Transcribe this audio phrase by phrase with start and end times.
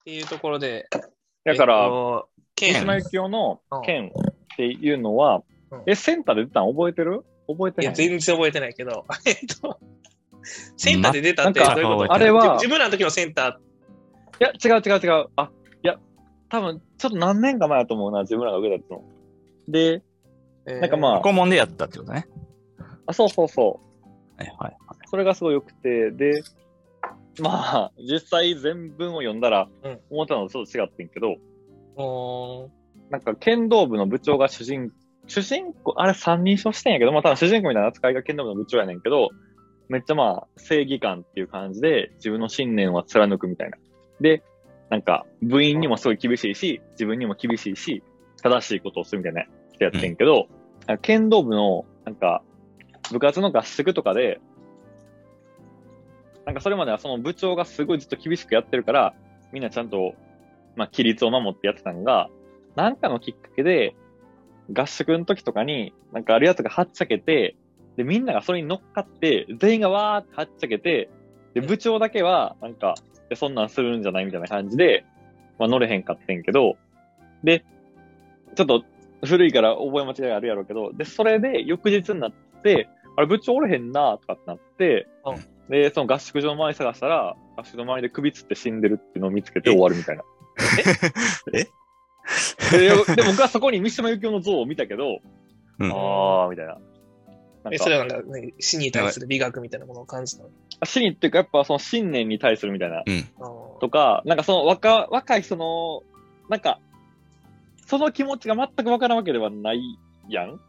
[0.00, 0.88] っていうところで、
[1.44, 2.74] だから、えっと、ケン。
[2.74, 3.82] 三島由紀夫のうん。
[3.82, 6.70] 剣っていうのはうん、え、センターで出たん？
[6.70, 7.24] 覚えてる？
[7.46, 7.84] 覚えてい？
[7.84, 9.78] や、ない全然覚えてないけど、えっと、
[10.76, 12.12] センターで出たってどういうこと？
[12.12, 13.60] あれは自分らの時のセンタ
[14.40, 15.26] いや、違う違う違う。
[15.36, 15.50] あ、
[15.82, 15.98] いや、
[16.48, 19.04] 多分、ちょっと何年か前だと思うな、自分らが上だったの。
[19.68, 22.26] で、ー、なんかまあ顧問でやったってことね。
[23.06, 23.80] あ、そうそうそ
[24.38, 24.42] う。
[24.42, 24.76] はいはい。
[25.08, 26.42] それがすごい良くて、で、
[27.44, 31.36] まあ、実際全文を読んだらうん、思ったのとちょっと違ってんけど、
[31.96, 32.70] あ、おー。
[33.10, 34.92] なんか剣道部の部長が主人、
[35.26, 39.30] 主人公、あれ三人称してんやけど、まあ多分主人公みたいな扱いが剣道部の部長やねんけど、
[39.88, 43.78] めっちゃまあ正義感っていう感じで自分の信念は貫くみたいな。
[44.20, 44.42] で、
[44.88, 48.02] なんか部員にもすごい厳しいし、自分にも厳しいし、
[48.42, 50.46] 正しいことをするみたいな人やってんけど、
[50.86, 50.96] なん。
[50.96, 52.42] か剣道部のなんか
[53.10, 54.40] 部活の合宿とかで、
[56.46, 59.14] なんかそれまではその部長がすごいずっと厳しくやってるから、
[59.52, 60.14] みんなちゃんと、
[60.76, 62.30] まあ、規律を守ってやってたのが、
[62.76, 63.94] なんかのきっかけで、
[64.72, 67.56] 合宿の時とかに、なんかあるやつがはっちゃけて、
[67.96, 71.10] で、みんながそれに乗っかって、全員がわーってはっちゃけて、
[71.54, 72.94] で、部長だけは、なんか、
[73.34, 75.04] そんなんするんじゃないみたいな感じで、
[75.58, 76.76] まあ乗れへんかってんけど、
[77.42, 77.64] で、
[78.54, 78.84] ちょっと
[79.24, 85.59] 古いから覚え間違いあるやろうけど、で、それで翌日になって、あれ部長おれへんなとかってなって、うん。
[85.70, 90.24] で、その合宿場の周り探したら、合宿場の周りで首つって死んでるっていうのを見つけて終わるみたいな。
[91.54, 91.68] え？
[92.70, 95.20] でで僕はそこに三島由紀夫の像を見たけど、
[95.78, 96.78] うんあー、みたいな。
[97.70, 100.50] え、かそれはなんか、ね、死に対する美学みたいなものを感じたの？
[100.84, 103.02] 死にっていうか、やっぱその信念に対するみたいな。
[103.06, 103.28] うん。
[103.80, 106.02] とか、なんかその若、若い人の、
[106.48, 106.80] なんか、
[107.86, 109.80] その気持ちが全くわからんわけではない
[110.28, 110.60] やん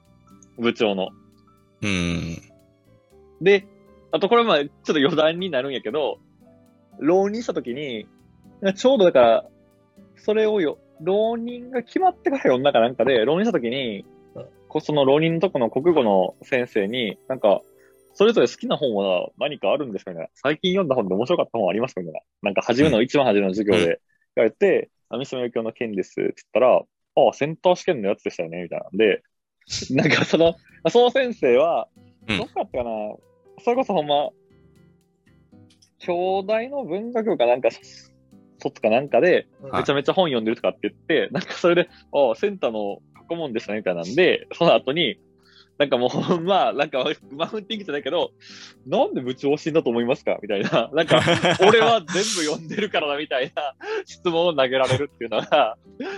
[0.60, 1.10] 部長の。
[1.82, 2.42] うん。
[3.42, 3.66] で、
[4.12, 6.20] あとこれまあちょっと余談になるんやけど、
[7.00, 8.08] 浪人した時に、
[8.62, 9.46] なんかちょうどだから、
[10.18, 17.62] それをよ、浪人が決まってから読んだかなんかで、浪人した時にうん、こその浪人のとこの国語の先生に、なんか、
[18.14, 20.30] それぞれ好きな本は何かあるんですかみたいな。
[20.36, 22.50] 最近読んだ本で面白かった本ありますかみたいな。
[22.50, 24.02] なんか初めの、一番初めの授業で。
[24.36, 29.24] 言われて、あ、三島由紀夫の件ですって言ったら、ああ、センター試験のやつでしたよねみたいなんで、
[29.92, 30.56] なんかその、
[30.90, 31.88] その先生は、
[32.28, 32.38] うん。
[32.38, 32.92] どっかあったかな、
[33.64, 34.30] それこそほんま、
[36.00, 37.70] 兄弟の文学部かなんか、
[38.60, 45.20] 卒かなんかで、うんめちゃめちゃ本読んでるとかって言って、なんかそれで、ああ、センターの過去問でしたねみたいなんで、その後に、
[45.78, 48.32] なんかもうほんま、なんかマウンティングじゃないけど、
[48.86, 50.38] なんで部長死んだと思いますか？
[50.42, 50.90] みたいな。
[50.94, 51.20] なんか、
[51.68, 53.74] 俺は全部読んでるからだみたいな
[54.06, 55.78] 質問を投げられるっていうのが、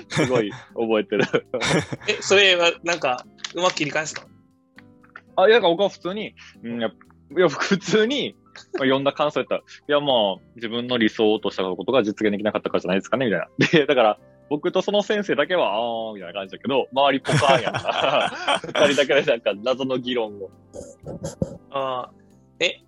[0.09, 1.23] すごい覚えてる。
[2.09, 4.23] え、それはなんか、うまく切り返すの？
[5.43, 6.91] あ、いや、なんか僕は普通に、うん、いや、
[7.35, 13.47] いや普通に、まあ、読んだ感想やったら、いや、まあ、自分の理想としたことが実現できなかったからじゃないですかね、みたいな。
[13.79, 18.61] で、だから、僕とその先生だけは、あー、みたいな感じだけど、周りポカーンやんか。
[18.67, 20.49] 二人だけでなんか謎の議論を。
[21.71, 22.11] ああ、
[22.59, 22.81] え、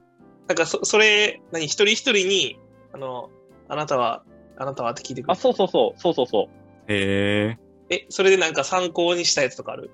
[0.47, 2.59] なんかそ、それ、何、一人一人に、
[2.93, 3.29] あの、
[3.67, 4.23] あなたは、
[4.57, 5.31] あなたはって聞いてくる？
[5.31, 6.49] あ、そうそうそう、そうそうそ
[6.87, 7.57] へ
[7.89, 7.95] え。
[7.95, 9.89] え、それでなんか参考にしたやつとかある？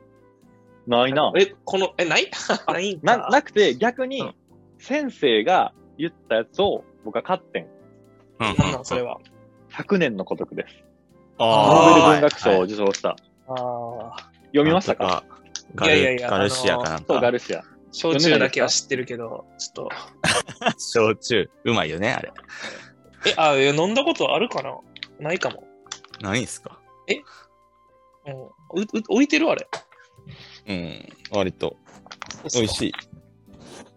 [0.88, 0.90] う。
[0.90, 1.32] ないな。
[1.38, 2.30] え、この、え、ない？
[2.68, 4.34] ないんかな、なくて、逆にうん、
[4.81, 7.64] 先生が言ったやつを僕は買ってん。
[7.64, 7.69] うん
[8.58, 9.19] なんなんそれは。
[9.72, 10.84] 100年の孤独です。
[11.38, 13.09] あノーベルー文学賞を受賞した。
[13.09, 13.16] あ
[13.47, 15.24] あ、読みましたか？
[15.84, 17.20] いやいやいやガルシアかなんそう、か。
[17.22, 17.64] ガルシア。
[17.94, 19.90] 焼酎だけは知ってるけど、ちょっと。
[20.80, 21.50] 焼酎。
[21.64, 22.31] うまいよね、あれ。
[23.28, 24.78] え、あ、いや飲んだことあるかな？
[25.20, 25.64] ないかも。
[26.22, 26.80] 何ですか？
[28.25, 28.47] うん、う
[28.81, 29.68] う置いてるあれ。
[30.68, 31.09] うん。
[31.31, 31.75] 割と。
[32.53, 32.94] 美味しい。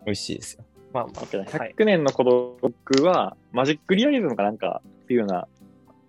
[0.07, 0.65] 美味しいですよ。
[0.95, 1.75] まあまあ、はい。
[1.77, 5.49] 100年の孤独は、マジックリアリズムかなんかっていうような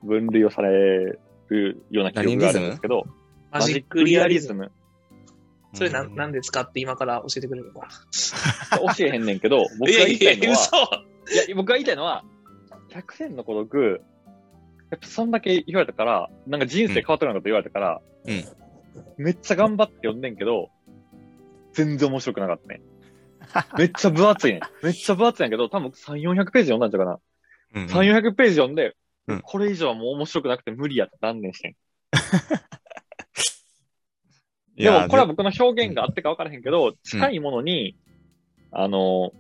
[0.04, 1.18] 分類をされ
[1.50, 3.08] るような記憶があるんですけど、
[3.52, 4.66] マジックリアリズム？
[4.66, 4.72] ム。
[5.74, 7.90] それなうん何ですかって今から教えてくれるのか
[8.96, 10.00] 教えへんねんけど、 僕な。
[10.00, 12.24] が言いたいのは、嘘いや、僕が言いたいのは、
[12.92, 14.02] 100年の孤独、
[14.92, 18.44] やっぱそんだけ言われたから、なんか人生変わってるようなこと言われたから、うん
[19.18, 20.70] めっちゃ頑張って読んでんけど、
[21.74, 22.82] 全然面白くなかったね。
[23.78, 24.62] めっちゃ分厚いね。
[24.82, 27.20] めっちゃ分厚いんやけど、多分3、400ページ読んだんちゃうかな。
[27.76, 28.96] うん3、400ページ読んで、
[29.28, 31.76] うんこれ以上はもう面白くなくて無理やって断念してん。
[34.78, 37.98] でも、これは僕の表現があってか分からへんけど、近いものに、
[38.72, 39.32] あの、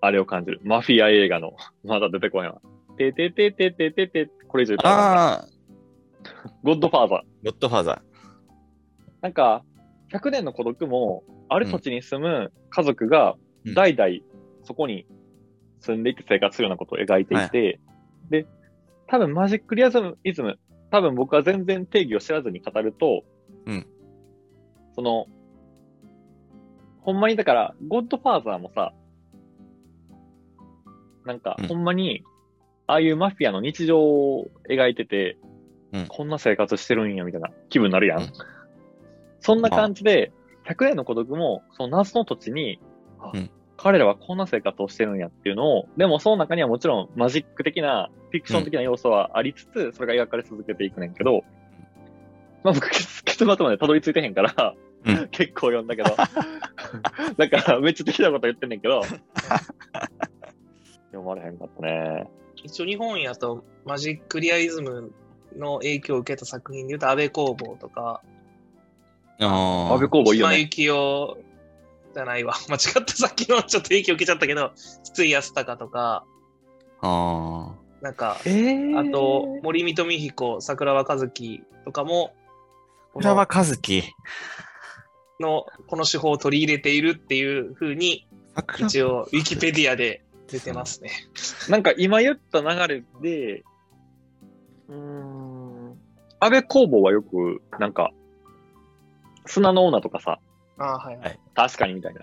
[0.00, 0.60] あれを感じる。
[0.62, 2.60] マフィア映画の、まだ出てこないわ。
[2.96, 5.48] ててててててて、これ以上言ったらああ、
[6.62, 7.20] ゴッドファーザー。
[7.44, 8.02] ゴッドファーザ
[9.20, 9.64] なんか、
[10.12, 13.74] 100年の孤独も、ある土地に住む家族がうん。
[13.74, 14.10] 代々
[14.64, 15.06] そこに
[15.80, 17.80] 住んでいって生活するようなことを描いていて、
[18.30, 18.46] で、
[19.06, 20.58] 多分マジックリアズム、イズム、
[20.90, 23.24] 多分僕は全然定義を知らずに語ると、
[23.66, 23.86] うん。
[24.94, 25.26] その、
[27.00, 28.92] ほんまにだから、ゴッドファーザーもさ、
[31.24, 32.22] なんかうん、ほんまに、
[32.86, 35.38] ああいうマフィアの日常を描いてて、
[35.92, 36.06] うん。
[36.06, 38.22] こんな生活してるんや、みたいな気分になるやん。
[38.22, 38.32] うん
[39.40, 40.32] そんな感じで、
[40.66, 42.80] 100年の孤独も、その謎の土地に、
[43.20, 43.50] あうん。
[43.80, 51.44] 彼らはこんな生活をしてるんやっていうのを、でもその中にはもちろんマジック的な、フィクション的な要素はありつつ、それが描かれ続けていくねんけど、
[52.64, 54.74] まあ僕、結結末までたどり着いてへんから、
[55.04, 55.28] うん。
[55.28, 56.10] 結構読んだけど、
[57.36, 59.02] だからめっちゃ適なこと言ってんねんけど、
[61.12, 62.28] 読まれへんかったね。
[62.64, 65.12] 一応日本やとマジックリアリズム
[65.56, 68.22] の影響を受けた作品で言うと安倍工房とか、
[69.40, 70.62] あ安倍工房いいよ島ね。
[70.64, 71.38] 幸男
[72.14, 72.54] じゃないわ。
[72.68, 74.72] 間違ったさっきのちょっと影響受けちゃったけど、
[75.04, 76.24] 筒井康隆とか、
[77.00, 77.72] あ。
[77.72, 82.32] あなんか、えー、あと、森見富彦、桜庭和樹とかも、
[83.12, 83.32] こあ。
[83.32, 84.02] 浦和樹？
[85.40, 91.10] のこの手法を取り入れているっていう風に、桜一応、ウィキペディアで出てますね。
[91.68, 93.64] なんか今言った流れで、
[94.88, 95.98] うーん、
[96.40, 98.12] 安倍工房はよく、なんか、
[99.48, 100.38] 砂の女とかさ、
[100.78, 101.38] ああ、はい、はい。
[101.54, 102.20] 確かにみたいな。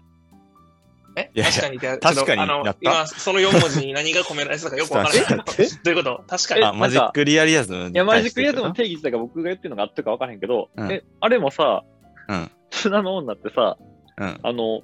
[1.17, 1.31] え？
[1.33, 5.43] いやいや確かにって、確かにちょっとあのやった今、その4文字に何が込められてたかよくわからない けど、
[5.85, 6.23] ういうこと？
[6.27, 6.63] 確かに。
[6.63, 7.89] あ、マジックリアリアズム。
[7.89, 11.83] いや、マジックリアズムの定義自体が僕が言ってるのがあったか分からへんけど、うんえ、あれもさ、
[12.27, 12.51] うん。
[12.71, 13.77] 砂の女ってさ、
[14.17, 14.39] うん。
[14.43, 14.83] あの、ん？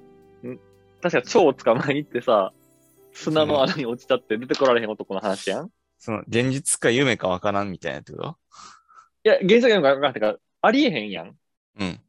[1.01, 2.53] 確か蝶を捕まえに行ってさ、
[3.13, 5.65] 砂の穴に落ちちゃって出てこられへん男の話やん？
[5.67, 8.37] いその、現実か夢かわからんみたいなってこと？
[9.23, 11.35] や、原作が分からんてか、ありえへんやん。
[11.79, 11.99] うん。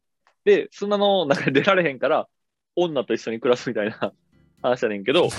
[0.45, 2.27] で、砂の中で出られへんから、
[2.75, 4.13] 女と一緒に暮らすみたいな
[4.61, 5.29] 話やねんけど、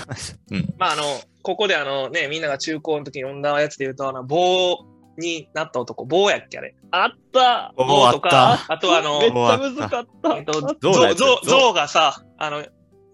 [0.51, 0.73] うん。
[0.77, 1.03] まあ、あの、
[1.41, 4.85] ここであのね、みんなが中高の時に読んだやつで言うと、あの、棒
[5.17, 6.75] になった男、棒やっけあれ。
[6.91, 8.29] あったお棒あっとか
[8.67, 10.37] た。、あとあのめ、っちゃ難かった。
[10.37, 12.65] えっと、象がさ、あの、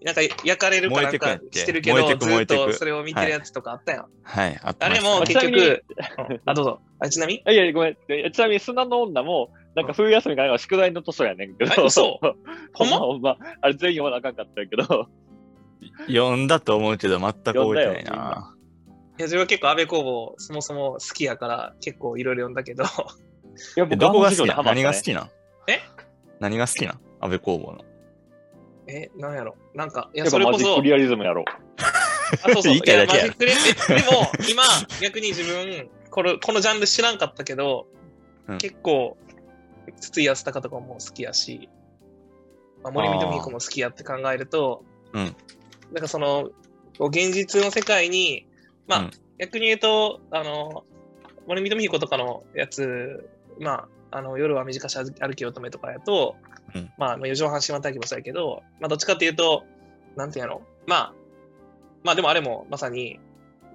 [0.04, 4.06] なんか焼かれるかなんかしてるけど、ずっとそれを見てるやつとかあったやん。
[4.22, 4.60] はい。
[4.62, 5.84] あったあれも結局、
[6.30, 6.80] うんあ、どうぞ。
[6.98, 7.38] あ、ちなみに？
[7.40, 7.96] いやいや、ごめん。
[8.32, 11.72] ちなみに砂の女も、なんか冬休みが宿題の図書やねんけど。
[11.82, 12.18] え嘘？
[12.74, 12.98] ほんま？
[12.98, 13.36] ほんま？
[13.60, 15.08] あれ全員読まなあかんかったんやけど。
[16.06, 18.54] 読んだと思うけど、全く覚えてないな。
[19.18, 22.86] いや、自分は結構安倍工房、そもそも好きやから、結構いろいろ読んだけど、い
[23.76, 24.62] や、えどこが好きな？
[24.62, 25.22] 何が好きな？
[25.22, 25.30] ん
[25.68, 25.80] え？
[26.40, 26.92] 何が好きな？
[26.92, 27.84] ん安倍工房の。
[28.86, 29.56] え、なんやろ？
[29.74, 31.44] なんか、いや、やっぱそれこそマジック、リアリズムやろ。
[31.48, 32.74] あ、そうそう。
[32.74, 33.52] いや、マジックで
[34.10, 34.62] も、今、
[35.00, 37.86] 逆に自分、これ、このジャンル知らんかったけど、
[38.48, 39.16] うん結構、
[40.00, 41.68] 筒井康隆とかも好きやし、
[42.82, 45.36] まあ、森見富彦も好きやって考えると、うん。
[45.92, 46.50] なんかその、
[46.98, 48.46] 現実の世界に、
[48.86, 49.10] まあ、うん。
[49.38, 50.84] 逆に言うと、あの、
[51.46, 53.28] 森見富彦とかのやつ、
[53.60, 56.36] まあ、あの、夜は短し歩き乙女とかやと、
[56.74, 56.90] うん。
[56.98, 59.64] まあ、まあ四畳半島待機もそうやけど、まあ、どっちかっていうと、
[60.16, 60.62] なんていうんやろ。
[60.86, 61.14] まあ、
[62.04, 63.20] まあでもあれもまさに、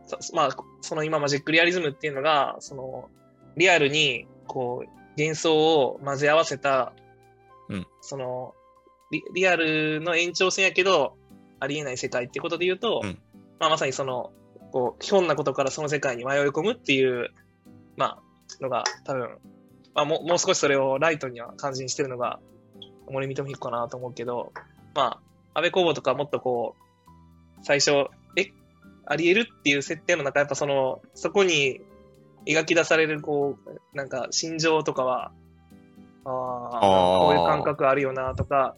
[0.05, 0.49] そまあ、
[0.81, 3.09] その今マジックリアリズムっていうのが、その、
[3.55, 6.93] リアルに、こう、幻想を混ぜ合わせた、
[7.69, 7.87] うん。
[8.01, 8.53] その
[9.11, 11.15] リ、リアルの延長線やけど、
[11.59, 13.19] ありえない世界ってことで言うと、うん。
[13.59, 14.31] まあまさにその、
[14.71, 17.29] こう、ひょんなことからその世界に迷い込むっていう、
[17.95, 19.37] まあ、のが多分、
[19.93, 22.39] まあもうもう少しそれをライトには感じにしてるのが、
[23.09, 24.51] 森見富彦かなと思うけど、
[24.93, 25.19] ま
[25.53, 27.91] あ、安倍工房とかもっとこう、最初、
[28.35, 28.51] え、
[29.05, 31.81] あり得るっていう設定の中、やっぱその、そこに
[32.47, 35.31] 描き出される、こう、なんか心情とかは、
[36.25, 38.75] ああ、こういう感覚あるよなとか、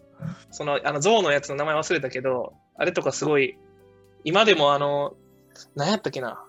[0.51, 3.57] その、あの、象のやつの名前忘れたけど、あれとかすごい、
[4.23, 5.15] 今でもあの、
[5.75, 6.43] 何やったっけな。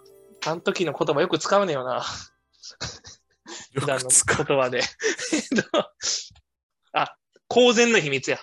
[0.47, 2.05] あの時の言葉よく使うねよな。
[3.75, 4.09] よ普段の。
[4.09, 4.79] 言葉で。
[4.79, 5.91] えっと
[6.93, 7.17] あ、
[7.49, 8.39] 公然の秘密や。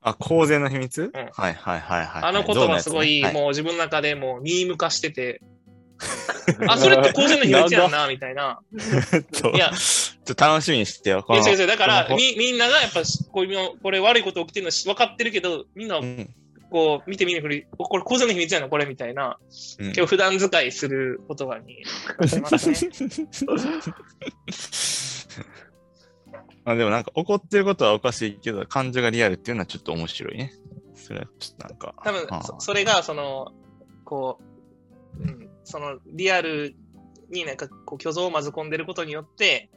[0.00, 2.22] あ、公然の秘密、んはいはいはいはい。
[2.22, 5.40] あの言葉すごい、ねもう自分の中でもうミーム化してて、
[6.68, 8.42] あ、それって公然の秘密やんな、みたいな。
[8.72, 11.24] はいや、ちょっと楽しみにしてよ。
[11.28, 16.34] いや違う違う、だからみ、みんながやっぱ、こういうの、これ悪いこと起きてるの分かってるけど、みんなうん
[16.70, 19.38] こう見てみるふり、おこれ公然の秘密やな、これみたいな、
[19.78, 21.84] うん今日普段使いする言葉に
[26.64, 30.52] あでもなんか怒ってることはおかしいけど、感情がリアルっていうのはちょっと面白いね。
[30.96, 31.94] それはちょっとなんか。
[32.02, 33.52] 多分そ、それが、その、
[34.04, 34.45] こう、うん、
[35.66, 36.76] そのリアル
[37.28, 39.68] になんかこう虚像を混ぜ込んでることによって、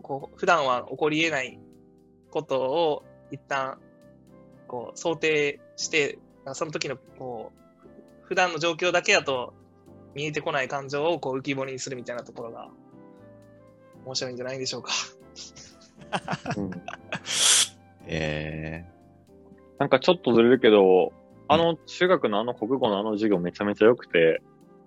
[0.00, 1.58] こう、普段は起こり得ない
[2.30, 3.78] ことを一旦、
[4.68, 9.54] こう、想定して、あその時の、こう、普段の状況だけだと、
[10.14, 12.70] 見えてこない感情をこう浮き彫りにするみたいなところが
[14.06, 14.92] 面白いんじゃないでしょうか。
[16.56, 16.70] うん
[18.06, 18.86] え
[19.78, 21.12] なんかちょっとずれるけど、
[21.48, 24.40] あの中学のあの国語のあの授業めちゃめちゃ良くて、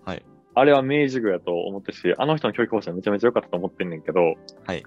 [0.09, 0.25] はい。
[0.55, 4.19] あれは名授業やと思ってるし、あの人の教育方針はめちゃめちゃ良かったと思ってんねんけど、
[4.65, 4.83] はい。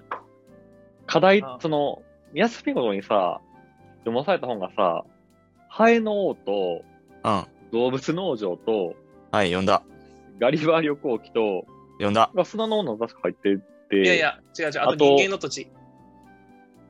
[1.07, 2.01] 課題その、
[2.33, 3.39] 休みごとにさ、
[3.99, 5.05] 読まされた本がさ、
[5.69, 7.47] ハエの王とー、うん。
[7.71, 8.95] 動物農場と
[9.31, 9.81] はい、読んだ。
[10.39, 12.31] ガリバー旅行記と、読んだ。
[12.35, 13.57] が砂の王の確か入って
[13.89, 14.69] て、いやいや、違う違う。
[14.69, 15.71] あとあと人間の土地。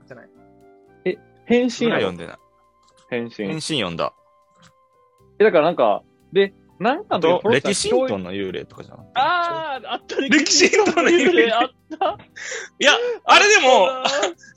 [0.08, 0.30] じゃない。
[1.46, 2.38] 変身読んでない。
[3.10, 3.32] 変身。
[3.46, 4.14] 変身読んだ。
[5.40, 9.00] え、だからなんか、で、なんかの歴史トンの幽霊とかじゃん。
[9.16, 11.52] あー、あった歴史ヒントの幽霊。
[11.52, 12.18] あった。
[12.80, 12.92] いや、
[13.24, 13.88] あれでも、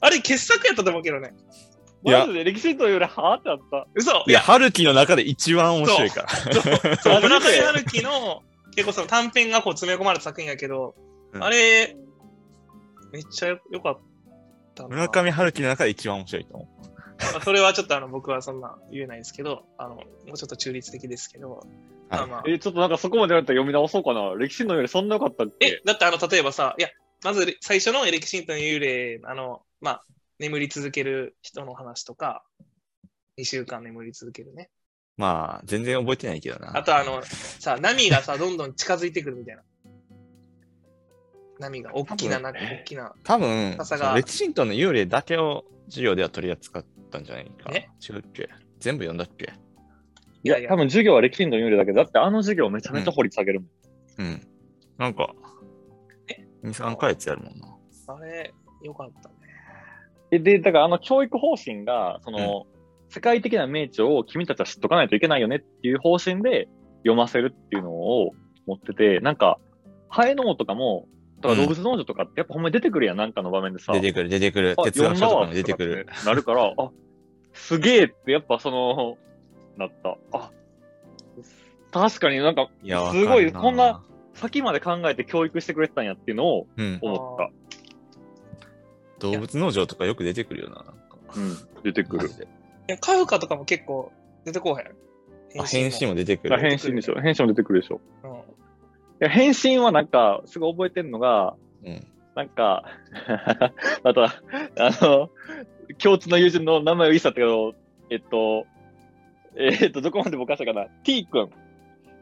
[0.01, 1.33] あれ傑作やったと思うけどね。
[2.05, 3.87] いや歴史というよりはーってあった。
[3.95, 4.25] 嘘。
[4.27, 6.29] いや、春樹の中で一番面白いから。
[6.99, 8.43] そう、村上春樹の
[8.75, 10.95] 結構その短編がこう詰め込まれた作品やけど、
[11.33, 11.43] うん。
[11.43, 11.97] あれ、
[13.13, 13.99] めっちゃよよかっ
[14.75, 14.89] たな。
[14.89, 16.69] 村上春樹の中で一番面白いと思
[17.33, 20.03] まあそれはちょっとあの僕はそんな言えないですけど、あの、も
[20.35, 21.67] うちょっと中立的ですけど、
[22.09, 22.43] まあまあ。
[22.47, 24.35] え、ちょっとなんかそこまでやったら読み直そうかな。
[24.35, 26.89] 歴史のよりそんな良かったっえけ、だってあの、例えばさ、いや、
[27.25, 30.05] まず最初のエレキシントン幽霊、あの、まあ、
[30.39, 32.45] 眠り続ける人の話とか、
[33.39, 34.71] 2週間眠り続けるね。
[35.19, 35.21] う。
[35.21, 36.77] まあ、全然覚えてないけどな。
[36.77, 39.63] あとあの、さ、波がさ、どんどん近づいてくるみたいな。
[41.59, 43.15] 波が、大きな、な多分大きな。
[43.25, 43.79] 多分、
[44.15, 47.71] レキシントンの幽霊だけを授業では取り扱ったんじゃないか。
[47.71, 48.49] ね違うっけ？
[48.79, 49.53] 全部読んだっけ？
[50.47, 53.69] いや、多分授業は歴史のよりだけど、だってあの授業めちゃめちゃ掘り下げるもん。
[54.19, 54.41] うん。
[54.99, 55.35] なんか、
[56.63, 57.77] 2、3ヶ月やるもんな。
[58.09, 59.35] あれ、よかったね。
[60.31, 62.67] えで、だからあの教育方針が、その、
[63.09, 68.33] 世界的な名著を君たちは知っとかないといけないよねっていう方針で読ませるっていうのを
[68.67, 69.59] 持ってて、なんか、
[70.09, 71.07] ハエノモとかも、
[71.41, 73.93] とか動物農場とかってやっぱほんまに出てくるやん、なんかの場面でさ。
[73.93, 74.75] 出てくる、出てくる。
[74.79, 76.07] あ哲学書とかも出てくる。。
[76.25, 76.91] なるから、あ、
[77.53, 79.19] すげえってやっぱその、
[79.77, 80.17] なった。
[80.33, 80.51] あ、
[81.93, 84.03] 確かになんか、いや、すごいこんな。
[84.35, 86.99] 先まで考えて教育してくれてたんやっていうのをうん。
[87.01, 87.51] 思った。
[89.19, 90.77] 動物農場とかよく出てくるよな。
[90.77, 90.93] なんか
[91.35, 92.29] うん、出てくる。
[92.29, 92.33] い
[92.89, 94.13] や、カフカとかも結構
[94.45, 95.61] 出てこうへん。
[95.61, 96.13] あ、変身も。
[96.13, 96.69] も出てくある。
[96.69, 98.31] 変身でしょ変身も出てくるでしょうん。
[98.31, 98.35] い
[99.21, 102.07] や、変身はなんか、すごい覚えてるのが、うん。
[102.35, 102.85] なんか、
[104.05, 104.31] また、あ
[105.01, 105.31] の、
[105.99, 107.75] 共通の友人の名前を言いったけど、
[108.11, 108.67] えっと、
[109.57, 111.51] えっと、どこまでぼかしたかな ?T 君。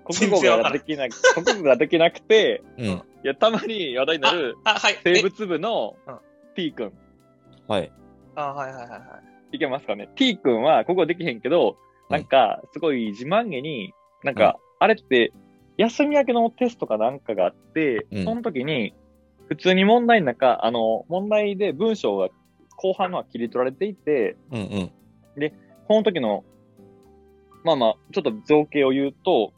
[0.05, 2.87] 国語ができなく、国語ができなくて、うん。
[2.87, 4.99] いや、たまに話題になるあ、はい。
[5.03, 6.19] 生え物部のうん
[6.55, 6.93] T 君。
[7.67, 7.93] はい。
[8.35, 8.97] あ、はいはいはいは
[9.53, 9.57] い。
[9.57, 11.77] いけますかね ?T 君は国語できへんけど、
[12.11, 15.33] なんか、すごい自慢げに、なんか、あれって、
[15.77, 18.95] 休み明けのテストかなんかがあって、うんその時に、
[19.49, 22.29] 普通に問題の中、あの、問題で文章が
[22.77, 24.93] 後半のは切り取られていて、うんうん。
[25.89, 26.45] この時の、
[27.65, 29.53] まあまあ、ちょっと造形を言うと、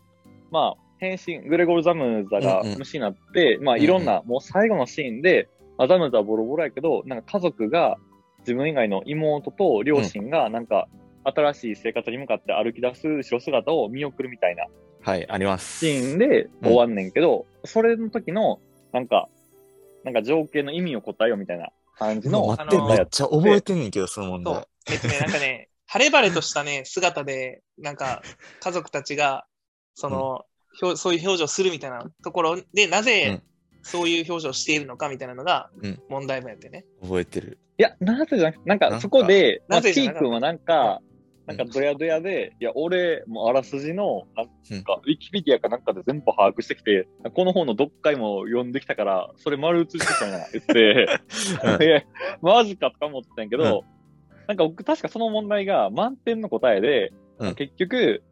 [0.50, 7.98] まあ、変身、グレゴル・ザムザがうんうん虫になって、まあ、うんうんいろんな、もう最後のシーンで、まあ、ザムザはボロボロやけど、なんか家族が、
[8.40, 10.88] 自分以外の妹と両親が、なんか、
[11.24, 14.66] 新しい生活に向かって歩き出す後ろ姿を見送るみたいな
[15.06, 15.86] はい、あります。
[15.86, 18.58] シーンで終わんねんけど、それの時の、
[18.92, 19.28] なんか、
[20.02, 24.66] なんか情景の意味を答えようみたいな感じの、待って、あのめっちゃ覚えてんねんけど、その問題そう。。
[24.90, 28.22] えっとね、なんかね、晴れ晴れとしたね、 姿で、なんか、
[28.60, 29.46] 家族たちが、
[29.94, 30.44] その、
[30.78, 33.42] ひょそういう表情をするみたいなところで、なうぜん、
[33.82, 36.84] そういう表情をしているのかみたいなのがうん、問題文やってね。
[37.00, 37.58] 覚えてる。
[37.78, 41.16] いや、なぜじゃなくて、なんかかそこで、まあ、なぜった君はなんか、うん。
[41.46, 44.82] なんかドヤドヤで、いや、俺、もうあらすじの、なんうん。
[44.82, 51.20] か、ウィキペディアかなんかで全部把握してきて、この本のどっかいも読んできたから、それ丸写してきたな、言って、
[51.64, 51.82] うん。
[51.82, 52.02] いや
[52.42, 53.84] マジかとか思ってたんやけど、
[54.48, 58.22] なんか僕確かその問題が満点の答えで、うん結局、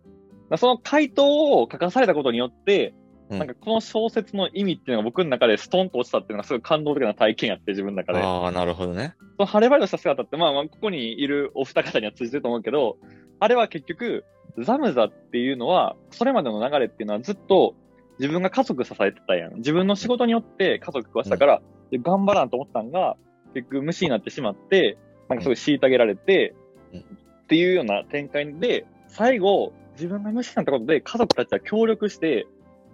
[0.56, 2.94] その回答を書かされたことによって、
[3.30, 8.20] うんなんかこの小説の意味っていうのが僕の中でストンと落ちたっていうのがすごい感動的な体験やって、自分の中で。
[8.20, 9.14] ああ、なるほどね。
[9.38, 12.98] その晴れ晴れとした姿って、まあまあ、ここにいるお二方には通じてると思うけど、
[13.40, 14.24] あれは結局、
[14.58, 17.74] ザムザっていうのは、それまでの流れっていうのはずっと
[18.18, 19.56] 自分が家族支えてたやん。
[19.56, 23.16] 自分の仕事によって家族食わしたから、で頑張らんと思ったんが、
[23.54, 26.54] 結局無視になってしまって、なんかすごい虐げられて、
[26.92, 27.00] うん。
[27.00, 27.04] っ
[27.46, 32.46] ていうような展開で、最後、自分が無視になったことで家族たちは協力して、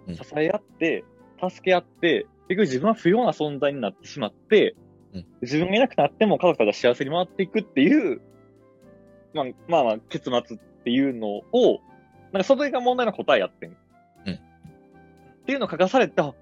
[0.07, 0.15] うん。
[0.15, 1.03] 支え合って、
[1.41, 4.75] 助け合って、結局自分は不要な存在になってしまって、
[5.13, 5.25] うん。
[5.41, 8.21] 自分がいなくなっても家族たちは幸せに回っていくっていう、
[9.33, 11.81] まあまあまあ、結末っていうのを、
[12.31, 13.69] なんかそれが問題の答えやってん。
[13.69, 14.33] うん。
[14.33, 14.37] っ
[15.43, 16.33] っていうのを書かされた、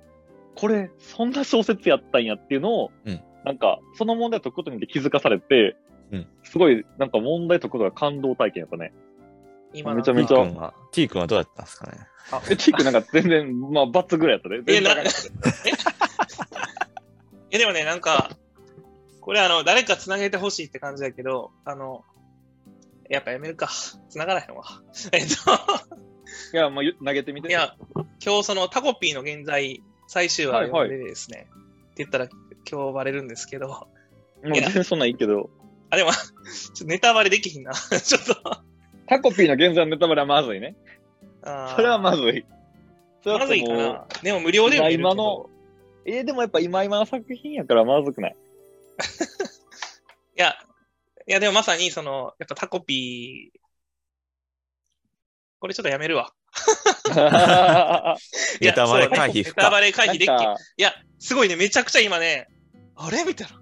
[0.56, 5.76] これ、そんな小説やったんやっていうのを、うんなんか、その問題を解くことによって気づかされて、
[6.12, 8.94] うんすごい、なんか問題解くことが感動体験やったね。
[9.74, 11.98] 今めちゃ T めちゃ君は、T 君はどうやったんですかね？
[12.50, 14.62] え、チークなんか全然、まあ、バツぐらいやったね。
[14.66, 14.96] 全然
[17.52, 18.32] え、 でもね、なんか、
[19.22, 22.04] これあの、誰か繋げてほしいって感じだけど、あの、
[23.10, 23.70] やっぱやめるか。
[24.10, 24.64] 繋がらへんわ。
[25.12, 25.36] えっと、
[26.54, 27.50] いや、まあ、ゆ投げてみて。
[27.50, 27.76] いや、
[28.24, 31.54] 今日そのタコピーの現在、最終話でですね、っ
[31.90, 32.28] て言ったら
[32.70, 33.88] 今日バレるんですけど、も
[34.44, 35.50] う全然そんなんいいけど、
[35.90, 37.74] あ、でも、ちょっとネタバレできひんな。
[37.74, 38.36] ちょっと。
[39.08, 40.76] タコピーの現在のネタバレはまずいね。
[41.42, 42.46] あそれはまずい。
[43.24, 44.06] それはまずいかな。
[44.22, 45.50] でも無料で読めるけど今の、
[46.06, 48.36] えーでもやっぱ今今の作品やからまずくない。
[50.38, 50.56] いや、
[51.28, 53.60] いやでもまさにその、やっぱタコピー、
[55.60, 56.32] これちょっとやめるわ。
[58.62, 60.28] ネタバレ回避ネタバレ回避できい
[60.78, 62.48] や、すごいね、めちゃくちゃ今ね、
[63.02, 63.24] あれ？
[63.24, 63.62] みたいな。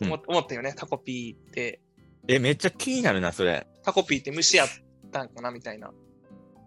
[0.00, 0.12] うん。
[0.12, 1.80] 思思ったよね、タコピーって、
[2.28, 3.66] え、めっちゃ気になるな、それ。
[3.82, 4.68] タコピーって虫やっ
[5.10, 5.50] たんかな？
[5.50, 5.90] みたいな。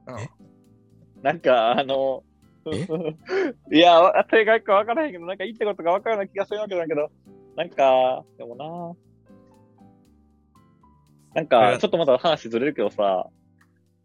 [0.08, 0.20] うん。
[0.20, 0.29] え？
[1.22, 2.24] なんか、あの、
[2.72, 2.88] え？
[3.75, 7.10] いや、わ正解か分からへんけど、なんか言ったことが分からない気がするわけだけど、
[7.55, 8.96] なんか、でもな。
[11.36, 11.77] なんか、え？
[11.77, 13.29] ちょっとまた話ずれるけどさ、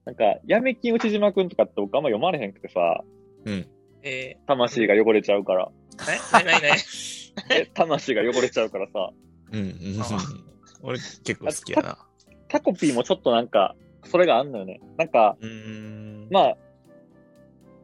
[0.05, 3.03] なんか、やめきん内島くんとかって僕あんま読まれへんくてさ、
[3.45, 3.67] うん。
[4.03, 5.71] え魂が汚れちゃうから。
[5.97, 6.33] ー、え？
[6.33, 6.79] なになになにえ、
[7.75, 9.11] 魂が汚れちゃうからさ、
[9.53, 9.61] うん。
[9.61, 10.07] うんあ
[10.83, 11.99] 俺結構好きやな。
[12.49, 14.81] タコピーもちょっとなんか、それがあんのよね。
[14.97, 16.29] なんか、ん。
[16.31, 16.57] まあ、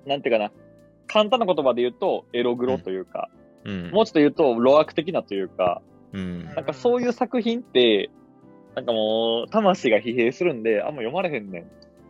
[0.06, 0.50] なんていうかな、
[1.06, 3.28] 簡単な言葉で言うと、エログロというか、
[3.64, 3.90] うん。
[3.90, 5.82] もうちょっと言うと、露悪的なというか、
[6.12, 6.44] うん。
[6.46, 8.10] なんかそういう作品って、
[8.75, 11.66] なんかもう、魂が疲弊するんで、あんま読まれへんねん。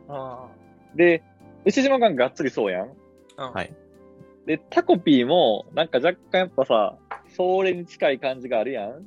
[0.09, 0.47] あ
[0.95, 1.23] で、
[1.65, 2.87] 牛島ががっつりそうやん。
[2.87, 2.91] ー
[3.39, 3.75] うんはい
[4.47, 6.95] で、タコピーも、なんか若干やっぱさ、
[7.37, 9.07] それに近い感じがあるやん。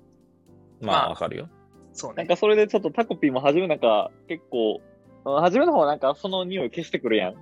[0.82, 1.50] まあ、わかるよ。
[1.94, 2.18] そうね。
[2.18, 4.82] なんかそれでちょっとタコピーも初めなんか結構、
[5.26, 7.36] うん初めの方はなんかその匂い消してくるやん。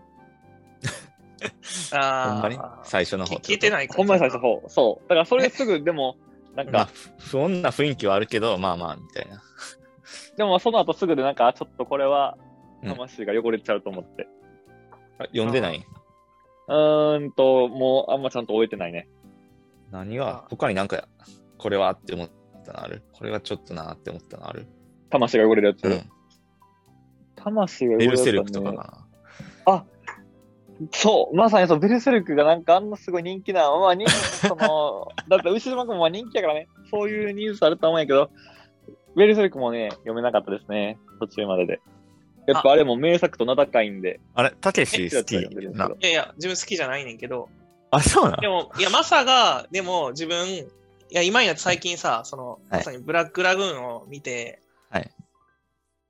[1.94, 2.60] あーほんまに？
[2.84, 3.40] 最初の方。
[3.40, 4.64] き聞いてないいほんまに最初の方。
[4.68, 5.10] そう。
[5.10, 6.16] だからそれですぐ でも、
[6.56, 9.42] なんまあか、、不穏な雰囲気はあるけど、まあまあ、みたいな。
[10.38, 12.38] でもその後すぐでなんか、あちょっとこれは
[12.82, 14.28] うん魂が汚れちゃうと思って。
[15.20, 15.86] あ読んでない？
[16.68, 19.08] うーんと、もうあんまちゃんと終えてないね。
[19.92, 21.08] 何は他になんか、
[21.58, 22.30] これはって思っ
[22.66, 23.02] たのある？
[23.14, 24.68] これはちょっとなって思ったのある？
[25.10, 25.84] 魂が汚れるやつ？
[25.86, 26.02] うん。
[27.36, 28.32] 魂が汚ベれるやつ、ね。
[28.32, 29.08] ルセルクとかか
[30.92, 38.30] そう、まさにそう、ベルセルクがなんかあんなすごい人気な、まあ人気、その、 だって牛島君もまあ人気やからね、そういうニュースあると思うんやけど、
[39.16, 41.82] ベルセルクもね、読めなかったですね、途中までで。
[42.46, 44.42] やっぱあれも名作と名高いんで、な。
[44.42, 45.34] あれたけし好き
[45.76, 45.88] な。
[45.88, 47.50] いやいや、自分好きじゃないねんけど、
[47.92, 50.66] あ、そうなでも、いや、マサが、でも自分、い
[51.10, 52.60] や、今や最近さ、その、はい。
[52.72, 55.12] まさにブラックラグーンを見て、はい。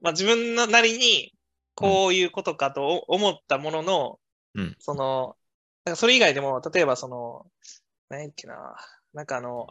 [0.02, 1.34] まあ自分のなりに、
[1.76, 4.20] こういうことかと思ったものの、
[4.56, 4.76] うん。
[4.80, 5.36] その、
[5.86, 7.46] なんかそれ以外でも、例えばその、
[8.10, 8.76] 何やっけな、
[9.14, 9.68] なんかあの、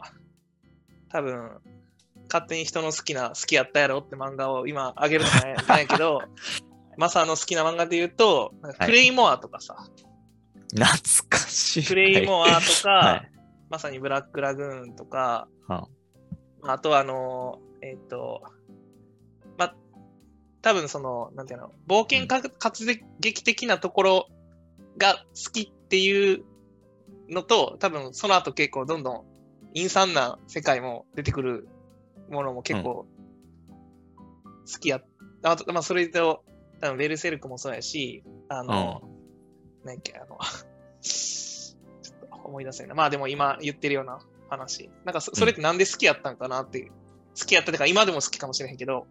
[1.09, 1.59] 多分、
[2.31, 6.21] 勝手に人の好きな、好きやったやろって漫画を今あげるのじゃないないけど、
[6.97, 9.77] マサの好きな漫画で言うと、なんかクレイモアとかさ、
[10.75, 10.89] 懐
[11.29, 11.85] かしい。
[11.85, 13.31] クレイモアとか、はい。
[13.69, 15.87] まさにブラックラグーンとか、は
[16.63, 16.79] あ。
[16.79, 18.41] とはあの、えっ、と、
[19.57, 19.73] ま、
[20.61, 22.85] 多分その、なんていうの、冒険か活
[23.19, 24.27] 劇的なところ
[24.97, 26.43] が好きっていう
[27.29, 29.25] のと、多分その後結構どんどん
[29.73, 31.67] 陰惨な世界も出てくる
[32.29, 33.05] ものも結構
[34.71, 35.01] 好きや、
[35.43, 36.43] あと、まあそれと、
[36.81, 39.16] 多分ベルセルクもそうやし、あの、なん
[39.93, 40.37] やっけ、あの、
[41.01, 42.95] ちょっと思い出せないな。
[42.95, 44.19] まあでも今言ってるような
[44.49, 44.89] 話。
[45.05, 46.91] なんかそそれってなんで好きやったんかなっていう。
[47.39, 49.05] 好きやったってか今でも好きかもしれへんけど、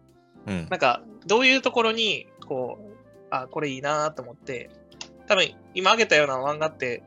[0.45, 0.67] うん。
[0.69, 2.93] なんかどういうところに、こう、
[3.29, 4.69] あ、これいいなと思って、
[5.27, 7.03] 多分今挙げたような漫画って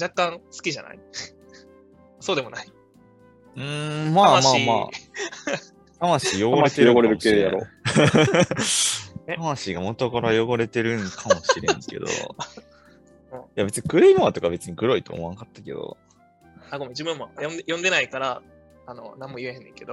[0.00, 1.00] 若干好きじゃない？
[2.20, 2.72] そうでもない。
[3.56, 4.88] うーん、まあまあ魂まあ。
[5.98, 7.66] 魂汚れてるれん魂汚れる
[9.26, 12.06] え 魂が元から汚れてるんかもしれんけど。
[13.60, 15.96] や別にクレイモアとか別に黒いと思わんかったけど、
[16.70, 18.42] あ、ごめん、自分も読んで読んでないから、
[18.86, 19.92] あの、何も言えへんねんけど、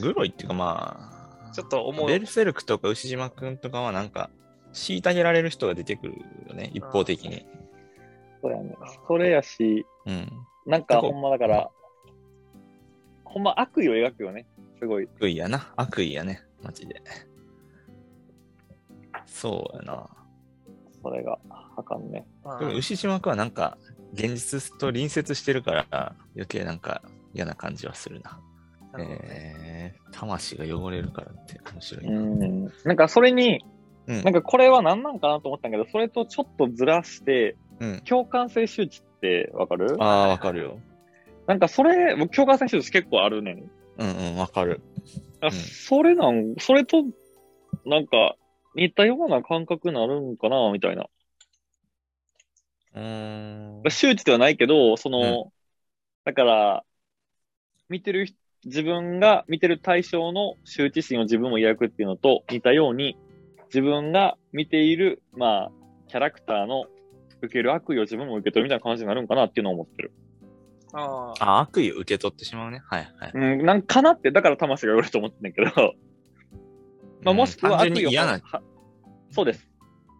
[0.00, 1.10] 黒いっていうかま
[1.48, 2.06] あ、ちょっと思う。
[2.06, 4.30] ベルセルクとか牛島くんとかはなんか、
[4.72, 6.14] 虐げられる人が出てくる
[6.48, 7.46] よね、一方的に。
[8.42, 8.76] そうやね。
[9.06, 10.30] それやし、うん。
[10.66, 11.70] なんかほんまだから、
[13.24, 14.46] ほんま悪意を描くよね。
[14.78, 15.08] すごい。
[15.16, 15.72] 悪意やな。
[15.76, 16.42] 悪意やね。
[16.62, 17.02] マジで。
[19.26, 20.08] そうやな。
[21.04, 21.38] それが、
[21.76, 22.26] あかんね。
[22.42, 23.76] まあでも牛島くんはなんか、
[24.14, 27.02] 現実と隣接してるから、余計なんか
[27.34, 28.40] 嫌な感じはするな。
[28.92, 32.20] なるえー、魂が汚れるからって面白いな。
[32.20, 32.72] うん。
[32.84, 33.64] なんかそれに、
[34.06, 38.00] うんなんかこれは何なんかなと思ったんやけど、それとちょっとずらして、うん。
[38.04, 39.96] 共感性周知ってわかる？
[39.98, 40.78] ああ、わかるよ。
[41.46, 43.70] なんかそれ、僕共感性周知結構あるねん。
[43.98, 44.80] うんうん、わかる。
[45.40, 47.02] あうんそれなん、それと、
[47.84, 48.36] なんか、
[48.74, 51.06] 似たような感覚になるんかな、みたいな。
[52.94, 53.90] うーん。
[53.90, 55.54] 周知ではないけど、その、うん
[56.24, 56.84] だから、
[57.90, 63.18] 見てる人、自分が見てる対象の周知心を自分も抱くっていうのと似たように、
[63.66, 65.70] 自分が見ている、まあ、
[66.08, 66.86] キャラクターの
[67.42, 70.12] 受ける悪意を自分も受け取るみたいな感じになるんかなっていうのを思ってる。
[70.94, 72.80] ああ、あ、悪意を受け取ってしまうね。
[72.86, 73.32] はいはい。
[73.34, 75.94] うん、なんかなって、だから魂が汚れると思ってんだけど、
[77.24, 78.40] まあ、もしくは悪意を、嫌な。
[78.42, 78.62] は
[79.30, 79.68] そうです。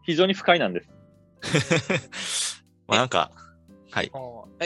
[0.05, 2.65] 非常に不快なんです。
[2.89, 3.31] まあなんか、
[3.91, 4.11] はい。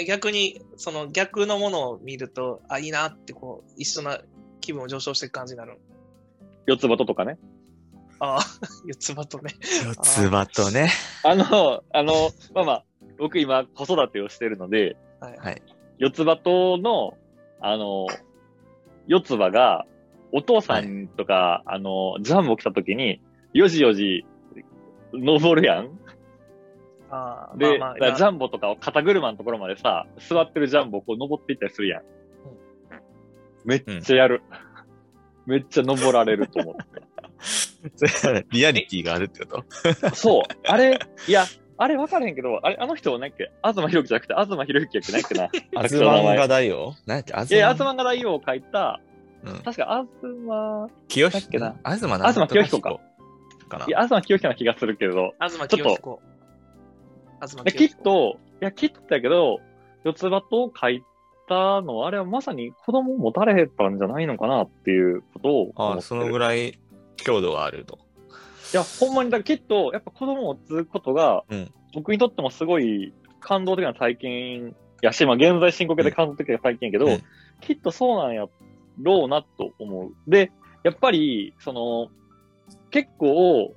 [0.06, 4.20] 逆に、その逆のものを見ると、あ、いいなって、こう、一緒な
[4.60, 5.78] 気分を上昇していく感じになる。
[6.66, 7.38] 四つ葉とかね。
[8.20, 8.40] ああ、
[8.86, 9.54] 四つ葉とね。
[9.84, 10.90] 四つ葉とね。
[11.24, 12.84] あの、あの、まあまあ、
[13.18, 15.36] 僕今子育てをしてるので、はい。
[15.38, 15.62] はい。
[15.98, 17.16] 四つ葉との、
[17.60, 18.06] あの、
[19.06, 19.86] 四つ葉が、
[20.32, 23.20] お父さんとか、あの、ジャンボ来た時に、
[23.52, 24.26] よじよじ、
[25.12, 25.88] 登るやん
[27.10, 32.02] ああ、で、まあまあジャンボとかを肩車のところまでさ、座ってるジャンボをこう登っていったりするやん。
[33.64, 34.42] めっちゃやる。
[35.46, 36.84] めっちゃ登られると思って。
[38.50, 39.64] リアリティがあるってこ
[40.02, 40.14] と？
[40.14, 40.42] そう。
[40.66, 41.44] あれ、いや、
[41.78, 45.44] あれ分からへんけど、あれ、あの人は何やっけ東博樹じゃなくて、東博之やっけないっけな。
[45.78, 49.00] あれアズマンガ大王何やっけアいや、ズマン東が大王を書いた、
[49.44, 49.58] うん。
[49.62, 51.96] 確か東、清だっけな彦。
[51.96, 53.00] 東なん東清彦か。
[53.68, 53.86] かな。
[53.86, 56.22] いや、東清彦な気がするけど、東ちょっと清彦。
[57.40, 57.96] 東で清彦。
[57.96, 59.60] きっと、いや、きっとだけど、
[60.04, 61.02] 四つ葉と書い
[61.48, 65.72] たのは、あれはまさに子供を持たれたんじゃないのかなっていうことを。
[65.76, 66.78] ああ、そのぐらい
[67.16, 67.98] 強度があると。
[68.72, 77.22] いや、ほんまに、だきっと、やっぱ子供を持つことが、うん僕にとってもすごい感動的な体験やし、まあ現在進行形で感動的な体験やけど、うん
[77.60, 78.46] きっとそうなんや
[79.00, 80.12] ろうなと思う。
[80.30, 80.52] で、
[80.84, 82.08] やっぱり、その、
[82.90, 83.74] 結構、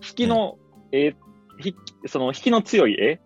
[0.00, 0.58] 引きの、
[0.90, 1.14] 絵、
[1.58, 1.74] ひ
[2.06, 3.20] その引きの強い絵、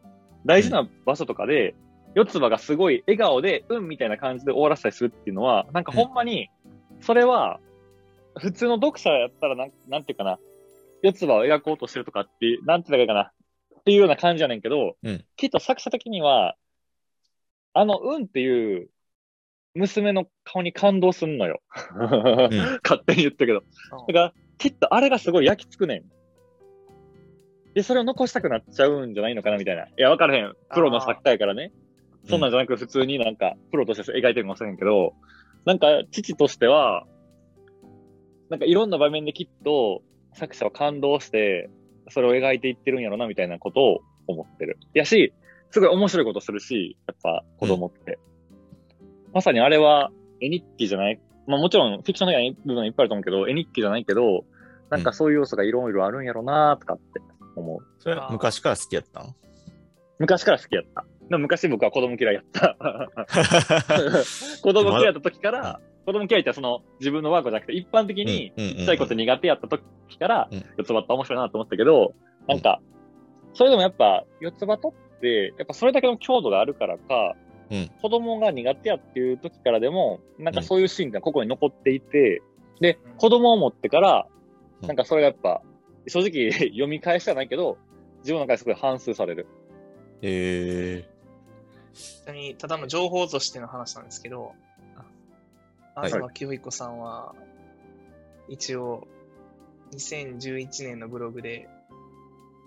[0.45, 1.75] 大事な場所とかで、
[2.15, 6.49] 四つ葉がすごい笑顔で、うんみたいな感じで終わらせたりするっていうのは、なんかほんまに、
[7.01, 7.61] それは、
[8.39, 10.39] 普通の読者やったらなん、なんていうかな、
[11.03, 13.33] 四つ葉を描こうとしてるとかってなんていうかな、
[13.81, 15.25] っていうような感じやねんけど、うん。
[15.37, 16.57] きっと作者的には、
[17.73, 18.89] あの、うんっていう、
[19.77, 21.61] 娘の顔に感動すんのよ。
[22.83, 23.63] 勝手に言ったけど。
[24.09, 26.05] だから、きっとあれがすごい焼き付くねん。
[27.75, 29.85] で、それを残したくなっちゃうんじゃないのかなみたいな。
[29.85, 30.55] いや、わからへん。
[30.73, 31.73] プロの作家やからね。
[32.25, 35.13] そんなんじゃなく普通になんか、プロとして描いてるかもしれんけど、
[35.67, 37.07] なんか、父としては、
[38.49, 41.69] なんかいろんな場面できっと作者は感動して、
[42.09, 44.79] それを描いていってるんやろな、みたいなことを思ってる。
[44.95, 45.35] やし、
[45.71, 48.19] すごい面白いことするし、やっぱ子供って。
[49.33, 50.11] まさにあれは
[50.41, 54.45] 絵日記じゃないまあもちろんフィクション的な部分いっぱいあると思うけど、絵日記じゃないけど、
[54.91, 57.21] なんかそういう要素がいろいろあるんやろなとかって
[57.57, 57.79] 思う。
[57.99, 59.35] それは昔から好きやったの
[60.19, 61.05] 昔から好きやった。
[61.29, 62.77] でも昔僕は子供嫌いやった。
[64.63, 69.85] 子供嫌いやった時から、子供嫌いってその自分のワークじゃなくて一般的にうんうんうんちっちゃいこと苦手やった時
[70.19, 72.15] からうん、四つ葉って面白いなと思ったけど、
[72.49, 72.81] なんか、
[73.55, 77.35] それでもやっぱ四つ葉とって、やっぱそれだけの強度があるからか、
[77.71, 77.91] うん。
[78.01, 82.43] 子供が苦手やっていう時からでも、なんかそういうシーンがここに残っていて、
[82.81, 84.27] で、子供を持ってから、
[84.83, 84.89] うん。
[84.89, 85.63] なんかそれがやっぱ、
[86.07, 87.79] 正直 読み返してはないけど、
[88.19, 89.47] 自分の中ですごい反数される。
[90.23, 91.05] え
[91.93, 94.53] ちなみに、ただの情報としての話なんですけど、
[95.95, 96.13] はい。
[96.13, 97.35] 東清彦さんは、
[98.49, 99.09] 一応、
[99.93, 101.69] 2011年のブログで、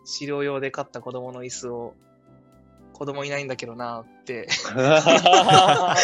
[0.03, 1.93] 資料用で買った子供の椅子を、
[2.99, 5.95] 子供いないんだけどなって、 あ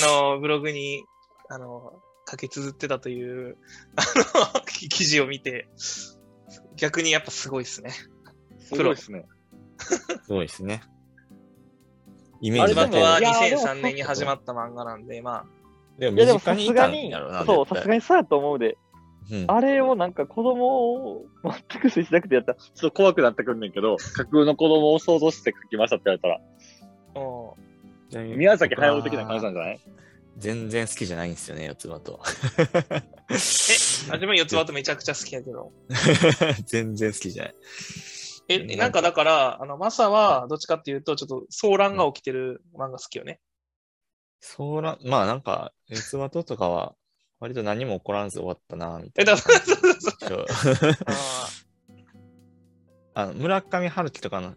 [0.00, 1.04] の、ブログに、
[1.50, 1.92] あの、
[2.26, 3.58] 書き綴ってたという、
[3.96, 4.02] あ
[4.54, 5.68] の、記事を見て、
[6.76, 7.90] 逆にやっぱすごいですね。
[8.60, 9.26] すごいですね。
[9.78, 10.80] ー、すごいですね。
[12.40, 15.44] イメージだけ始まったはいやでも2003年に始まった漫画なんで、ま
[15.98, 18.78] でもいやでも身近にいさすがにたんやろうな。、そう、さすがにそうやと思うで。
[19.36, 19.44] に。
[19.46, 21.26] あれをなんか子供を
[21.70, 26.40] 全く接しなくてやったら、ちょっと怖くなってくんねんけど、 架空の子供を想像して書きましたって言われたら、
[28.36, 29.80] 宮崎駿的な感じなんじゃない？
[30.38, 32.20] 全然好きじゃないんですよね、四つ葉と。
[33.30, 33.34] え、
[34.10, 35.72] あ自分四つ葉とめちゃくちゃ好きやけど。
[36.66, 37.54] 全然好きじゃない。
[38.48, 43.40] え、なんかだから、あの、マサはどっちかっていうと、ちょっと騒乱が起きてる漫画好きよね。
[44.40, 46.96] そうら、まあなんか、四つ葉ととかは、
[47.40, 50.46] 割と何も起こらんず終わったな、みたえ、いなだから、そうそうそう。
[51.06, 51.48] あ
[53.14, 54.54] あの村上春樹とかの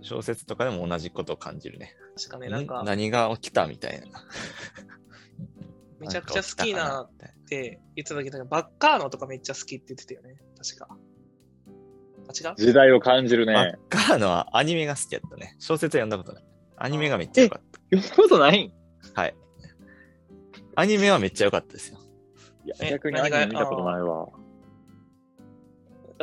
[0.00, 1.94] 小説とかでも同じことを感じるね。
[2.16, 4.06] ー確かね、なんかん、何が起きたみたいな。
[6.00, 7.12] めちゃくちゃ好きなっ
[7.48, 10.36] て言ってたけど、バッカーノとかめっちゃ好きって言ってたよね。
[10.56, 10.88] 確か。
[12.26, 12.56] あ、違う？
[12.56, 13.46] 時代を感じる。
[13.46, 13.52] ね。
[13.54, 15.54] バッカーノはアニメが好きやったね。
[15.60, 16.44] 小説は読んだことない。
[16.78, 18.74] アニメがめっちゃ良かっ読んだことない。
[19.14, 19.36] はい。
[20.74, 21.98] アニメはめっちゃ良かったですよ。
[22.64, 24.28] いや、え逆にアニメ見たことないわ。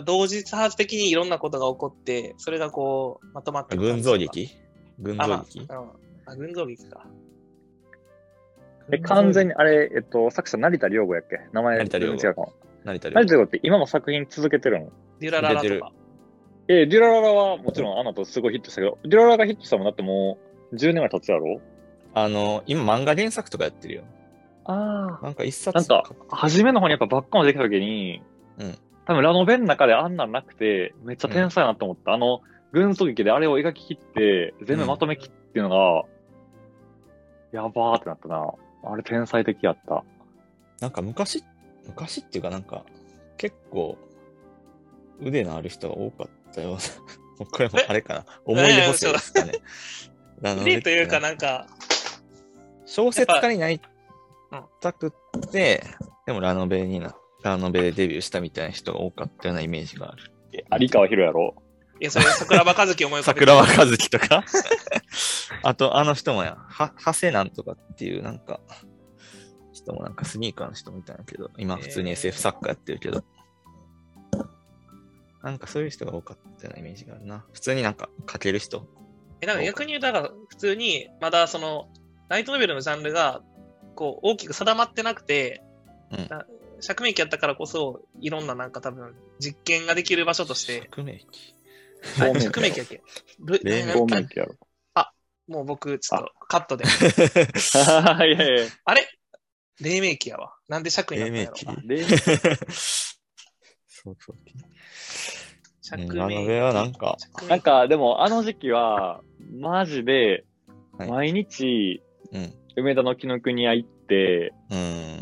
[0.06, 4.50] 同時多発的にいろんなことが起こって、それがこう、まとまっていく感群じ像劇？
[5.00, 5.66] 群像劇？
[5.70, 5.90] あ、うん。
[6.26, 7.06] あ、群像劇か。
[8.92, 11.42] え、完全に、あれ、えっと、作者成田凌吾やっけ？
[11.52, 12.54] 名前成田凌吾違うかも。
[12.86, 14.92] 成田凌成田凌吾って今も作品続けてるの？
[15.20, 15.92] デュラララとか。
[16.70, 20.38] え、デュラララはもちろんあの後すごいヒットしたけど、デュラララがヒットしたもんだっても
[20.72, 21.60] う10年ぐらい経つやろ？
[22.14, 24.04] あの、今漫画原作とかやってるよ。
[24.72, 28.22] あなんか一冊なんか、初めの方にやっぱバッカもできた時に、
[28.60, 32.14] うん多分ラノベの中であんなんなくて、めっちゃ天才やなと思った。
[32.14, 36.06] あの、群像劇であれを描き切って、全部まとめ切っていうのが、
[37.52, 38.54] やばーってなったな。
[38.84, 40.04] あれ天才的やった。
[40.80, 41.44] なんか昔、
[41.88, 42.86] 昔っていうかなんか、
[43.38, 43.98] 結構、
[45.20, 46.80] 腕のある人が多かったような。
[47.50, 48.26] これもあれかな。
[48.46, 49.54] 思い出補正ですかね。
[50.46, 51.66] あの例というか、なんか、
[52.86, 53.89] 小説家になりうん
[54.82, 55.84] たくって、
[56.26, 60.32] でもラノベにな、ラノベでデビューしたみたいな人が多かったようなイメージがある。
[60.54, 61.56] え有川博やろ
[62.02, 64.44] いや、それ桜庭和樹思い浮かべて桜庭和樹とか？
[65.64, 68.62] あと、あの人もや、は、長谷なんとかっていうなんか、
[69.74, 73.24] 人もなんかスニーカーの人みたいなけど、今普通に SF 作家やってるけど、
[75.44, 77.46] なんかそういう人が多かったようなイメージがあるな。
[77.54, 78.88] 普通になんか書ける人。
[79.42, 81.90] え、なんか逆に言うと、だから普通に、まだその、
[82.28, 83.42] ライトノベルのジャンルが、
[84.00, 85.62] こう、大きく定まってなくて、
[86.12, 86.46] うんな
[86.82, 91.54] 釈明期やったからこそ、いろんななんか多分、実験ができる場所として、革命期。
[92.22, 93.02] あ透明期釈明期やっけ
[93.40, 94.56] ル黎明期やろ。
[95.50, 96.86] もう僕、ちょっとカットで。
[96.88, 96.88] い
[98.40, 99.10] やいやあれ？
[99.82, 100.54] 黎明期やわ。
[100.70, 101.66] なんで釈明黎やろ明期。
[101.86, 102.04] 黎
[103.88, 104.36] そうそう。
[105.82, 109.22] 釈うんラノベはなんか、釈明なんか、でもあの時期は、
[109.60, 110.46] マジで、
[110.98, 112.59] はい毎日、うん。
[112.80, 115.20] 梅田の紀の国屋行って、うん。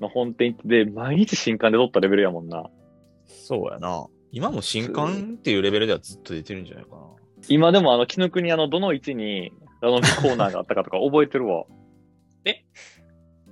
[0.00, 2.70] の本店行って、で、毎日新刊で撮ったレベルやもんな。
[3.26, 4.06] そうやな。
[4.30, 7.02] 今も新刊っていうレベルではずっと出てるんじゃないかな。
[7.48, 11.64] 今でもあの紀の国屋のどの位置にラノベコーナーがあったかとか 覚えてるわ。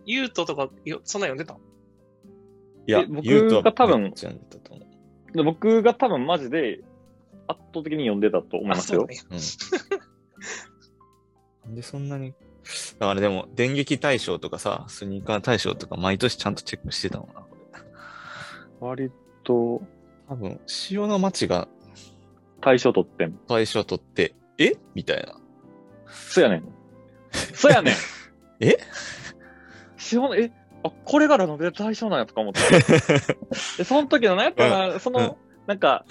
[0.07, 1.59] ユートとか、よそんな読んでた？
[2.87, 5.37] いやえ、僕が多分めっちゃ読んでたと思う。
[5.37, 6.81] で僕が多分マジで
[7.47, 9.07] 圧倒的に読んでたと思いますよ。
[11.65, 12.35] なんでそんなに。
[12.99, 17.81] だからでも、電撃大賞とかさ、スニーカー大賞とか毎年ちゃんとチェックしてたもんな、これ。
[18.81, 19.11] 割
[19.45, 19.83] と
[20.29, 21.69] 多分、潮の町が
[22.61, 23.39] 対象取ってん。
[23.49, 24.75] 大賞取って、え？
[24.95, 25.35] みたいな。
[26.07, 26.65] そやねん。
[27.55, 27.95] そやねん。
[28.61, 28.79] え？
[29.97, 30.53] 資本、え、
[30.85, 32.61] あ、これがラノベで対象なんやとか思って。
[33.79, 35.35] で、その時の、なんやったかな、その、うん
[35.67, 36.05] なんか、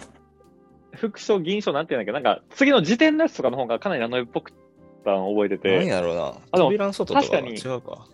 [0.93, 2.11] 副賞、銀賞なんていうんだっけ？
[2.11, 4.53] ど、なんか、次の時点のやつとかの方がかなりラノベっぽく
[5.03, 6.27] たのを覚えて何て、やろうな。
[6.51, 8.07] あでも扉の外とかは確かに違うか。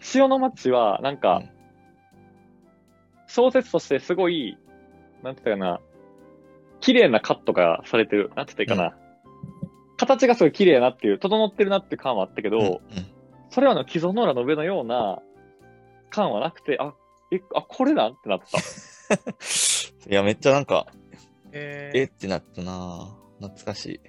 [0.00, 1.50] 潮の町は、なんか、うん
[3.26, 4.56] 小説としてすごい、
[5.24, 5.80] なんて言ったかな、
[6.80, 8.30] 綺麗なカットがされてる。
[8.36, 9.04] なんて言ったらいいかな。
[9.96, 12.80] 形がすごい綺麗なっていう、整ってるなっていう感はあったけど、うんうん
[13.50, 15.20] それはあの既存のラノベのような
[16.10, 16.94] 感はなくて、あ、
[17.32, 18.12] え、あ、これなん？
[18.12, 18.58] ってなった。
[20.10, 20.86] いや、めっちゃなんか、
[21.52, 24.00] えーえってなったな懐かしい。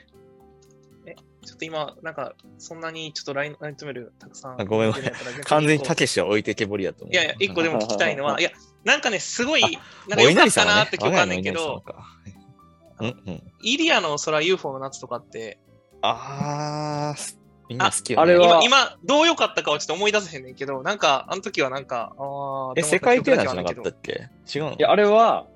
[1.45, 4.61] ちょっと今、なんか、そんなにちょっとライン、ライントメルたくさん。
[4.61, 5.11] あごめんごめん
[5.45, 7.13] 完全にたけしは置いてけぼりやと思う。
[7.13, 8.51] いやいや、一個でも聞きたいのは、いや、
[8.83, 9.67] なんかね、すごい、あ
[10.09, 11.83] なんか良かったなって記憶あんねんけど、
[13.01, 13.43] んんうん。
[13.61, 15.59] イリアの空 UFO の夏とかって、
[16.01, 17.35] あー、
[17.69, 18.23] みんな好きよ、ね。
[18.23, 24.29] あれは今、今、どう良かったかはちょっと思い出せへんねんけど、なんか、あの時はなんか、あーえ、世界テーマじゃなかったっけ？
[24.53, 25.47] 違うのいや、あれは、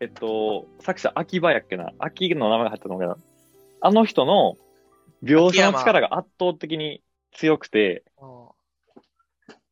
[0.00, 1.92] えっと、作者、秋葉やっけな？
[1.98, 3.16] 秋の名前が入ったのかな。
[3.80, 4.56] あの人の
[5.24, 8.04] 描写の力が圧倒的に強くて、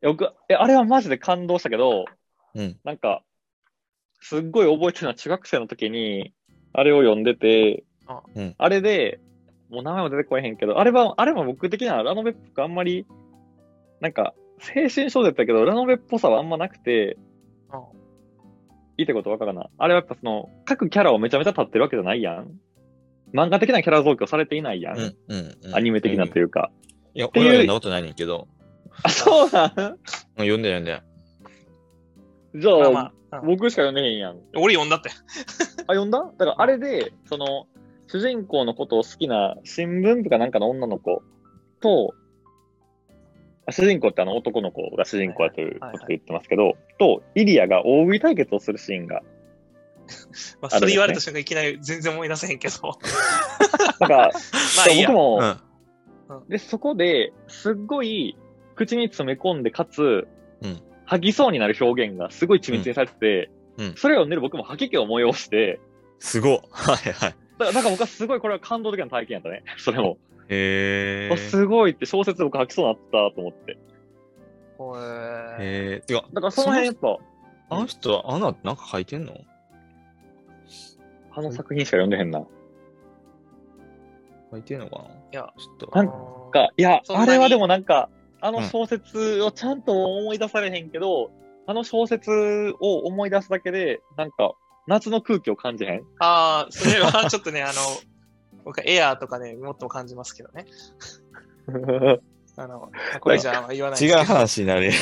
[0.00, 2.06] よく、え、あれはマジで感動したけど、
[2.54, 2.78] うん。
[2.84, 3.22] なんか、
[4.20, 6.32] すっごい覚えてるのは中学生の時に、
[6.72, 9.20] あれを読んでて、あうんあれで、
[9.70, 13.06] もう名前も出てこえへんけど、あれは、あれも僕的にはラノベっぽくあんまり、
[14.00, 17.16] なんか、青春小説だったけど、ラノベっぽさはあんまなくて、
[17.70, 17.80] あ
[18.96, 22.60] 言いたいことわかるかなあれはやっぱその、各キャラをめちゃめちゃ立ってるわけじゃないやん。
[23.32, 24.98] 漫画的なキャラ造形されていないやん。
[24.98, 25.56] うん、うん。
[25.64, 26.70] うんアニメ的なというか。
[27.14, 28.48] いや、ていう俺は読んだことないねんけど、
[29.02, 29.72] あ、そうなん？
[29.76, 29.98] うん
[30.36, 31.02] 読んで読んで。
[32.54, 34.38] じゃあ、まあまあ、うん僕しか読んでへんやん。
[34.56, 35.08] 俺読んだって。
[35.88, 36.18] あ、読んだ？
[36.36, 37.66] だからあれで、その、
[38.08, 41.22] 主人公のことを好きな新聞部かなんかの女の子
[41.80, 42.14] と、
[43.64, 49.22] あ主人公ってあの男の子が主人公やということで言ってますけど、と、イリアが大食い対決をするシーンが、
[50.60, 52.98] まあ、それ言われた瞬間いきなり全然思い出せへんけど。
[54.00, 54.30] なんか、
[54.76, 55.16] まあいいや僕。
[55.16, 55.40] も、
[56.28, 56.48] うん。
[56.48, 58.36] で、そこで、すっごい
[58.74, 60.26] 口に詰め込んで、かつ、
[60.60, 65.80] うん吐きそうになる表現がすごい緻密にされてて、うんうんそれを読んでる僕も吐き気を催して、
[66.20, 66.60] すごっ。
[66.70, 67.34] はいはい。
[67.58, 69.64] だからなんか僕はすごいこれは感動的な体験やったね。
[69.78, 70.18] それも。
[70.40, 71.36] あへー。
[71.36, 73.78] すごいって小説僕吐きそうになったと思って。
[75.60, 76.06] へー。
[76.06, 77.18] てか、だからその辺やっぱ、
[77.70, 79.40] あの人は、あの後なんか書いてんの？
[81.34, 82.44] あの作品しか読んでへんな。
[84.50, 85.04] 書いてんのかな？
[85.04, 85.90] いや、ちょっと。
[85.94, 91.30] なんか、いや、あれはでもなんか、あのうん小説をちゃんと思い出されへんけど、
[91.66, 94.52] あの小説を思い出すだけで、なんか、
[94.86, 96.02] 夏の空気を感じへん？
[96.18, 97.72] ああ、それはちょっとね、あの、
[98.64, 100.66] 僕はエアーとかね、もっと感じますけどね。
[102.56, 102.90] あの、
[103.20, 104.34] これじゃあ言わない違うですけど。
[104.34, 104.90] 話になる。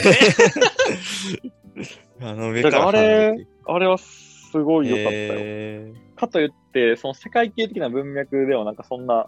[2.22, 5.12] あの上だからあれあれはすごい良かったよ。
[5.12, 9.26] へかといって、その世界系的な文脈ではなんかそんな、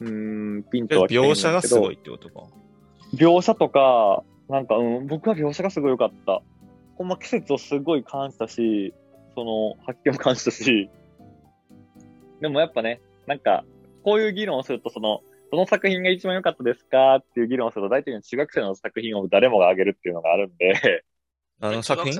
[0.00, 2.46] うーん、ピンーとは描写がすごいってことか。
[3.14, 6.42] 描写とか、なんか、うん、僕は描写がすごい良かった。
[6.96, 8.92] ほんま季節をすごい感じたし、
[9.34, 10.90] その、発見も感じたし、
[12.40, 13.64] でもやっぱね、なんか、
[14.02, 17.16] こういう議論をすると、その、どの作品が一番良かったですか？
[17.16, 21.04] っていう議論をすると、大体中学生の作品を誰もが挙げるっていうのがあるんで、
[21.60, 22.14] あの作品？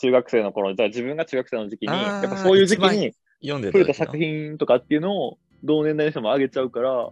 [0.00, 7.10] 中学生の頃、じゃあ自分が中学生の時期に、やっぱそういう時期に読んで触れた作品とかっていうのを同年代の人も挙げちゃうから、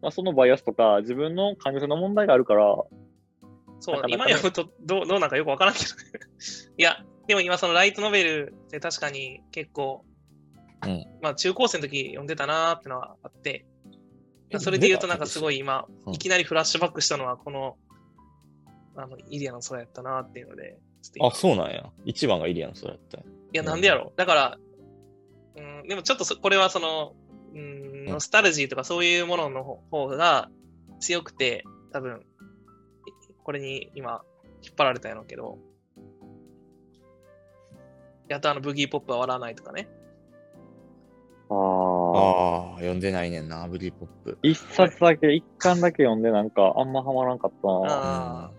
[0.00, 2.76] まあそのバイアスとか自分の感情性の問題があるから、
[3.80, 4.32] そう、なかなかね。
[4.32, 5.84] 今読むとどうどうなんかよくわからんけど。
[5.86, 5.94] ね。
[6.78, 10.04] いや、でも今そのライトノベルって確かに結構、
[10.84, 11.04] うん。
[11.20, 13.66] まあ中高生の時読んでたなーってのはあって、
[14.58, 16.14] それで言うとなんかすごい今、うん。
[16.14, 17.76] いきなりフラッシュバックしたのはこの、
[18.96, 20.78] あの、イリアの空やったなーっていうので、
[21.20, 21.90] あ、そうなんや。
[22.04, 24.12] 一番がイリアのそれやったんやいや、なんでやろ？
[24.16, 24.58] だから、
[25.56, 27.14] うん、でもちょっとそこれはその、
[27.54, 30.50] うん、ノスタルジーとかそういうものの方方が
[31.00, 32.24] 強くて、多分、
[33.42, 34.22] これに今、
[34.62, 35.58] 引っ張られたんやろうけど、
[38.28, 39.88] やっとあの、ブギーポップは笑わないとかね。
[41.48, 41.56] ああ。
[41.56, 44.38] ああ、読んでないねんな、ブリーポップ。
[44.42, 48.52] 一冊だけ、一巻だけ読んでなんかあんまハマらんかったな。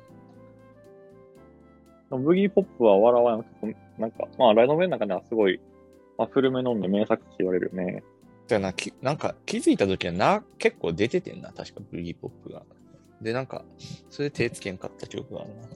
[2.17, 5.60] ブギーポップは笑わなくて、なんか、まあライノベの中ではすごい、
[6.17, 7.93] まあ古め飲んで名作って言われるよね。
[7.93, 8.04] だか
[8.56, 12.63] らなきなんか気づいた時はな、結構出ててんな、確かブリーポップが。
[13.21, 13.63] で、なんか、
[14.10, 15.67] それで手つけんかった記憶があるな。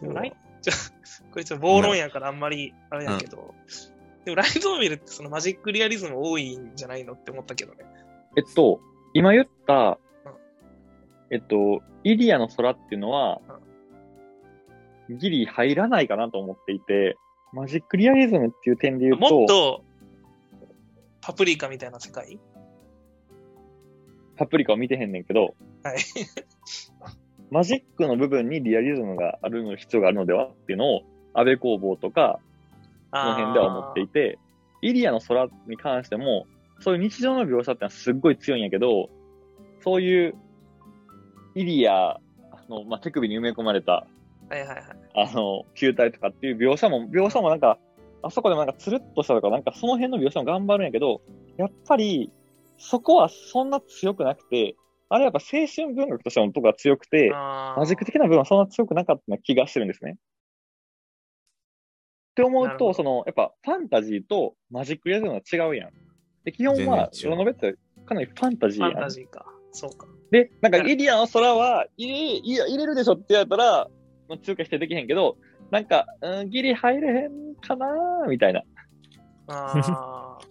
[0.00, 0.72] でもライちょ
[1.30, 3.54] これちょっと暴論やからあんまりあれやけど、
[4.24, 7.84] でもライトノベルってそのマジックリアリズム多いんじゃないのって思ったけどね。
[8.36, 8.80] えっと、
[9.14, 9.96] 今言ったうん、
[11.30, 13.40] えっと、イリアの空っていうのは、
[15.10, 17.16] ギリ入らないかなと思っていて、
[17.52, 19.84] マジックリアリズムっていう点で言うと、もっと、
[21.20, 22.38] パプリカみたいな世界？
[24.36, 25.98] パプリカを見てへんねんけど、はい。
[27.50, 32.40] マジックの部分にリアリズムがあるの必要があるのではっていうのを、安倍工房とか、
[33.10, 34.38] この辺では思っていて、
[34.82, 36.46] イリアの空に関しても、
[36.80, 39.08] そういう日常の描写ってのはすっごい強いんやけど、
[39.80, 40.34] そういう、
[41.58, 42.20] イリア
[42.68, 44.06] の、まあ、手首に埋め込まれた、
[44.48, 44.82] はいはいはい。
[45.14, 47.78] あの、球体とかっていう描写も、描写もなんか、
[48.22, 51.20] あそこでもなんかつるっとしたとか、なんかその辺の描写も頑張るんやけど、
[51.56, 52.30] やっぱり、
[52.78, 54.76] そこはそんな強くなくて、
[55.08, 60.12] あれやっぱ青春文学としてのとこが強くて、マジック的な部分はそんな強くなかったような気がしてるんですね。
[60.12, 60.14] っ
[62.36, 65.90] て思うと、その、やっぱファンタジーとマジックリアリズムは違うやん。
[66.44, 69.00] で、基本は、ロノベってかなりファンタジーファンやん。
[69.00, 69.46] タジーか。
[69.72, 70.06] そうか。
[70.30, 73.88] で、なんかイリアの空は入れ、いや、入れるでしょって言われたら、
[74.28, 75.36] まあ、強化してできへんけど、
[75.70, 78.62] なんか、うん、ギリ入れへんかなーみたいな。
[79.48, 80.48] あー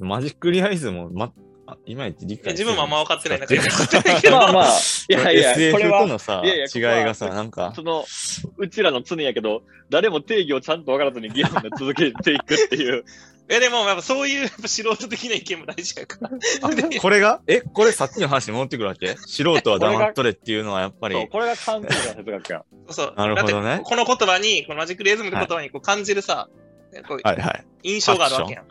[0.00, 1.32] マジックリアリズムを、ま、
[1.72, 3.62] あ今言って理いや解自分もあんま分かってないんだけど。
[3.62, 4.66] 使分かってないけどまあまあ、
[5.08, 6.66] いやいや、こ SF れは、とのさ、いやいや
[6.98, 8.04] 違いがさ、なんか、その、
[8.58, 13.04] うちらの常やけど、誰も定義をちゃんと分からずに議論で続けていくっていう。
[13.48, 16.30] え、でも、やっぱそういう素人的な意見も大事やから。
[16.30, 16.70] あ
[17.00, 17.40] これが？
[17.46, 19.16] え、これさっきの話に戻ってくるわけ？
[19.26, 22.64] 素人は黙っとれっていうのはやっぱり、これが完璧な哲学やん。
[22.90, 23.14] そう。
[23.16, 26.48] なるほどねこの言葉に、このマジックリズムの言葉にこう感じるさ、
[27.08, 27.64] こうはいはい。
[27.82, 28.64] 印象があるわけやん。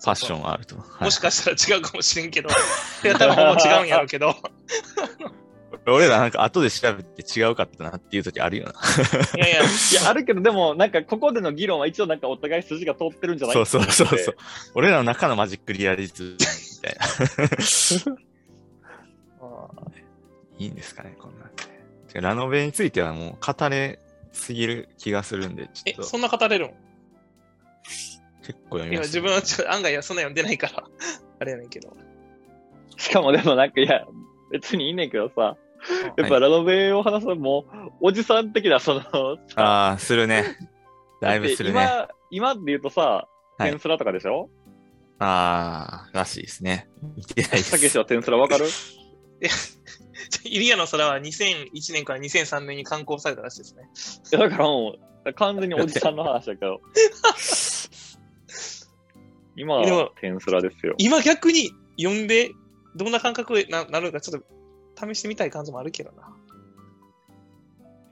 [0.00, 0.76] ファッションがあると。
[0.76, 1.04] はい。
[1.04, 2.48] もしかしたら違うかもしれんけど、
[3.04, 4.34] いや、多分ほぼ違うんやろうけど、
[5.86, 8.72] 俺らなんか後で調べて違うかったなっていう時あるよな。
[9.36, 14.36] いやいや、 いや、あるけど、でも、なんか、ここでの議論は一応なんかお互い筋が通ってるんじゃないそうそうそうそう。
[14.74, 16.36] 俺らの中のマジックリアリズムみ
[16.82, 16.96] たい
[18.08, 18.16] な。
[20.58, 21.46] いいんですかね、こんな
[22.20, 23.98] ラノベについてはもう語れ
[24.32, 26.02] すぎる気がするんで、ちえょっ、と。
[26.04, 26.70] そんな語れるん？
[28.46, 30.84] 結構読み今ます、自分はちょっと案外そんな読んでないから、
[31.40, 31.92] あれやねんけど。
[32.96, 34.06] しかもでもなんか、いや、
[34.50, 35.56] 別にいいねんけどさ、
[36.16, 37.66] やっぱラノベを話すのも、
[38.00, 39.10] おじさん的な、その、さ
[39.56, 40.56] ああ、するね。
[41.20, 41.74] だいぶするね。
[41.80, 43.28] だって今、今で言うとさ、
[43.58, 44.50] はいテンスラとかでしょ？
[45.18, 46.88] ああ、らしいですね。
[47.16, 47.70] 見てないです。
[47.70, 48.66] たけしはテンスラわかる？
[50.44, 53.88] イリアの空は2001年から2003年に刊行されたらしいですね。
[54.32, 56.80] いや、だからもう、完全におじさんの話だけど。
[59.56, 60.94] 今はテンスラですよ。
[60.98, 62.50] 今逆に読んで、
[62.94, 66.34] どんな感覚にななるのかちょっと試してみたい感じもあるけどな。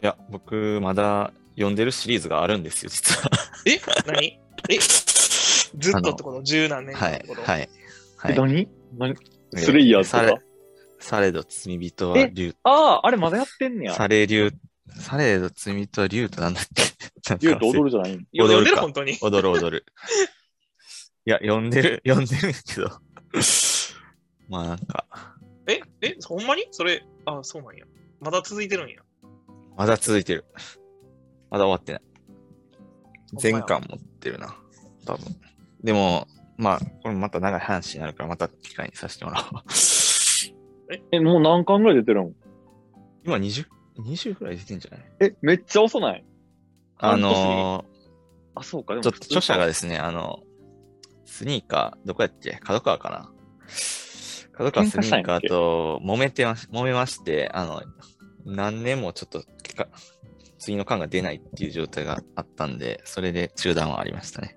[0.02, 3.30] いや、僕、まだ読んでるシリーズがあるんですよ、実は。
[3.66, 3.80] え？
[4.06, 4.38] 何？
[4.68, 4.78] え？
[4.78, 6.42] ずっとってこと？
[6.42, 7.68] 十何年はい間ってこ、と、はい。
[8.16, 8.36] はえ、い。
[8.36, 8.68] 何？
[8.98, 9.16] 何？
[9.56, 10.38] スレイヤーズとされか。
[10.98, 13.94] されど罪人はえ竜、ああ、あれまだやってんねや。
[13.94, 14.50] され竜、
[14.98, 16.82] されど罪人は竜となんだっけ？
[17.30, 19.18] なんか言うと踊るじゃない踊るか本当に。
[19.20, 19.86] 踊る踊る。
[21.26, 22.88] いや、読んでる、 読んでるけど。
[24.48, 25.06] まあなんか、
[25.66, 26.66] ええほんまに？
[26.70, 27.86] それ、あ、そうなんや。
[28.20, 28.96] まだ続いてるんや。
[29.76, 30.44] まだ続いてる。
[31.50, 32.02] まだ終わってない。
[33.38, 34.54] 全巻持ってるな。
[35.06, 35.24] 多分。
[35.82, 39.62] でも、まあ、これまた長い話になるから、また機会にさせてもらおう。
[41.10, 42.34] え、もう何巻ぐらい出てるん？
[43.24, 43.66] 今20、
[43.98, 45.04] 20くらい出てんじゃない？
[45.20, 46.24] え、めっちゃ遅ない？
[46.98, 47.84] あの
[48.54, 50.42] あ、そうか、でー、もちょっと著者がですね、あの、
[51.24, 52.58] スニーカー、どこやっけ？
[52.62, 53.30] 角川かな？
[54.52, 57.82] 角川スニーカーと揉めてまし、揉めまして、あの、
[58.44, 59.42] 何年もちょっと
[59.76, 59.88] か、
[60.58, 64.56] 次の巻が出ないっていう状態があったんで、それで中断はありましたね。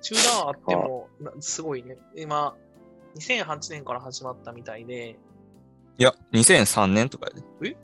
[0.00, 1.98] 中断あっても、なすごいね。
[2.16, 2.56] 今、
[3.16, 5.18] 2008年から始まったみたいで、
[5.98, 7.76] いや、2003年とかやで。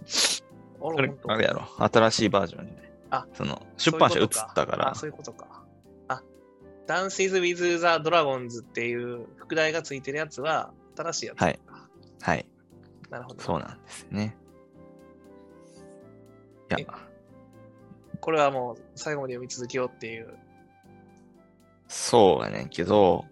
[0.79, 2.93] あそれあれやろ、新しいバージョンね。
[3.11, 5.66] あその、出版社移ったからあ、、そういうことか。
[6.89, 11.45] あ、Dances with the Dragons っていう副題がついてるやつは、新しいやつか。
[11.45, 11.61] はい
[12.21, 12.47] はい、
[13.11, 13.43] なるほど。
[13.43, 14.37] そうなんですよね。
[16.71, 16.87] いやえ、
[18.21, 20.35] これはもう最後まで読み続けようっていう。
[21.89, 23.25] そうやねんけど、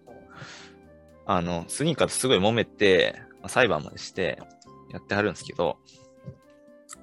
[1.25, 4.39] あの、スニーカーとすごい揉めて、まあ裁判までして
[4.91, 5.77] やってはるんですけど、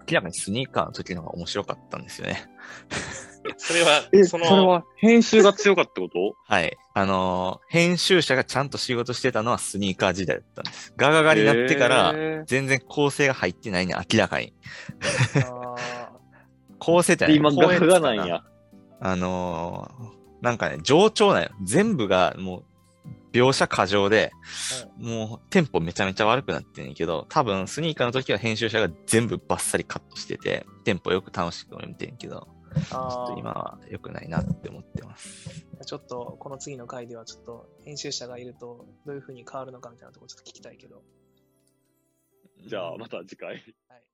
[0.08, 2.48] 明らかにスニーカーの時の方が面白かったんですよね。
[3.56, 6.36] それは、え、その、それは編集が強かったこと？
[6.46, 6.76] はい。
[6.94, 10.92] あのー編集者がちゃんと仕事してたのはスニーカー時代だったんです。
[10.96, 14.52] ガガガになってから、へ全然構成が入ってないね、明らかに。
[15.44, 15.74] あ
[16.78, 18.44] 構成ってーで今、公演ガガなんや。
[19.00, 21.50] あのーなんかね、冗長なんよ。
[21.62, 22.64] 全部がもう、
[23.32, 24.32] 描写過剰で、
[24.98, 35.66] もうテンポめちゃめちゃ悪くなってんねんけど、多分スニーカーの時は編集者が全部バッサリカットしてて、テンポよく楽しく読めてんけど、ちょあっと今は良くないなって思ってます。
[35.84, 41.02] ちょっと、この次の回ではちょっと、編集者がいると、どういう風に変わるのかみたいなところちょっと聞きたいけど。
[42.66, 43.50] じゃあ、また次回。
[43.50, 44.11] はい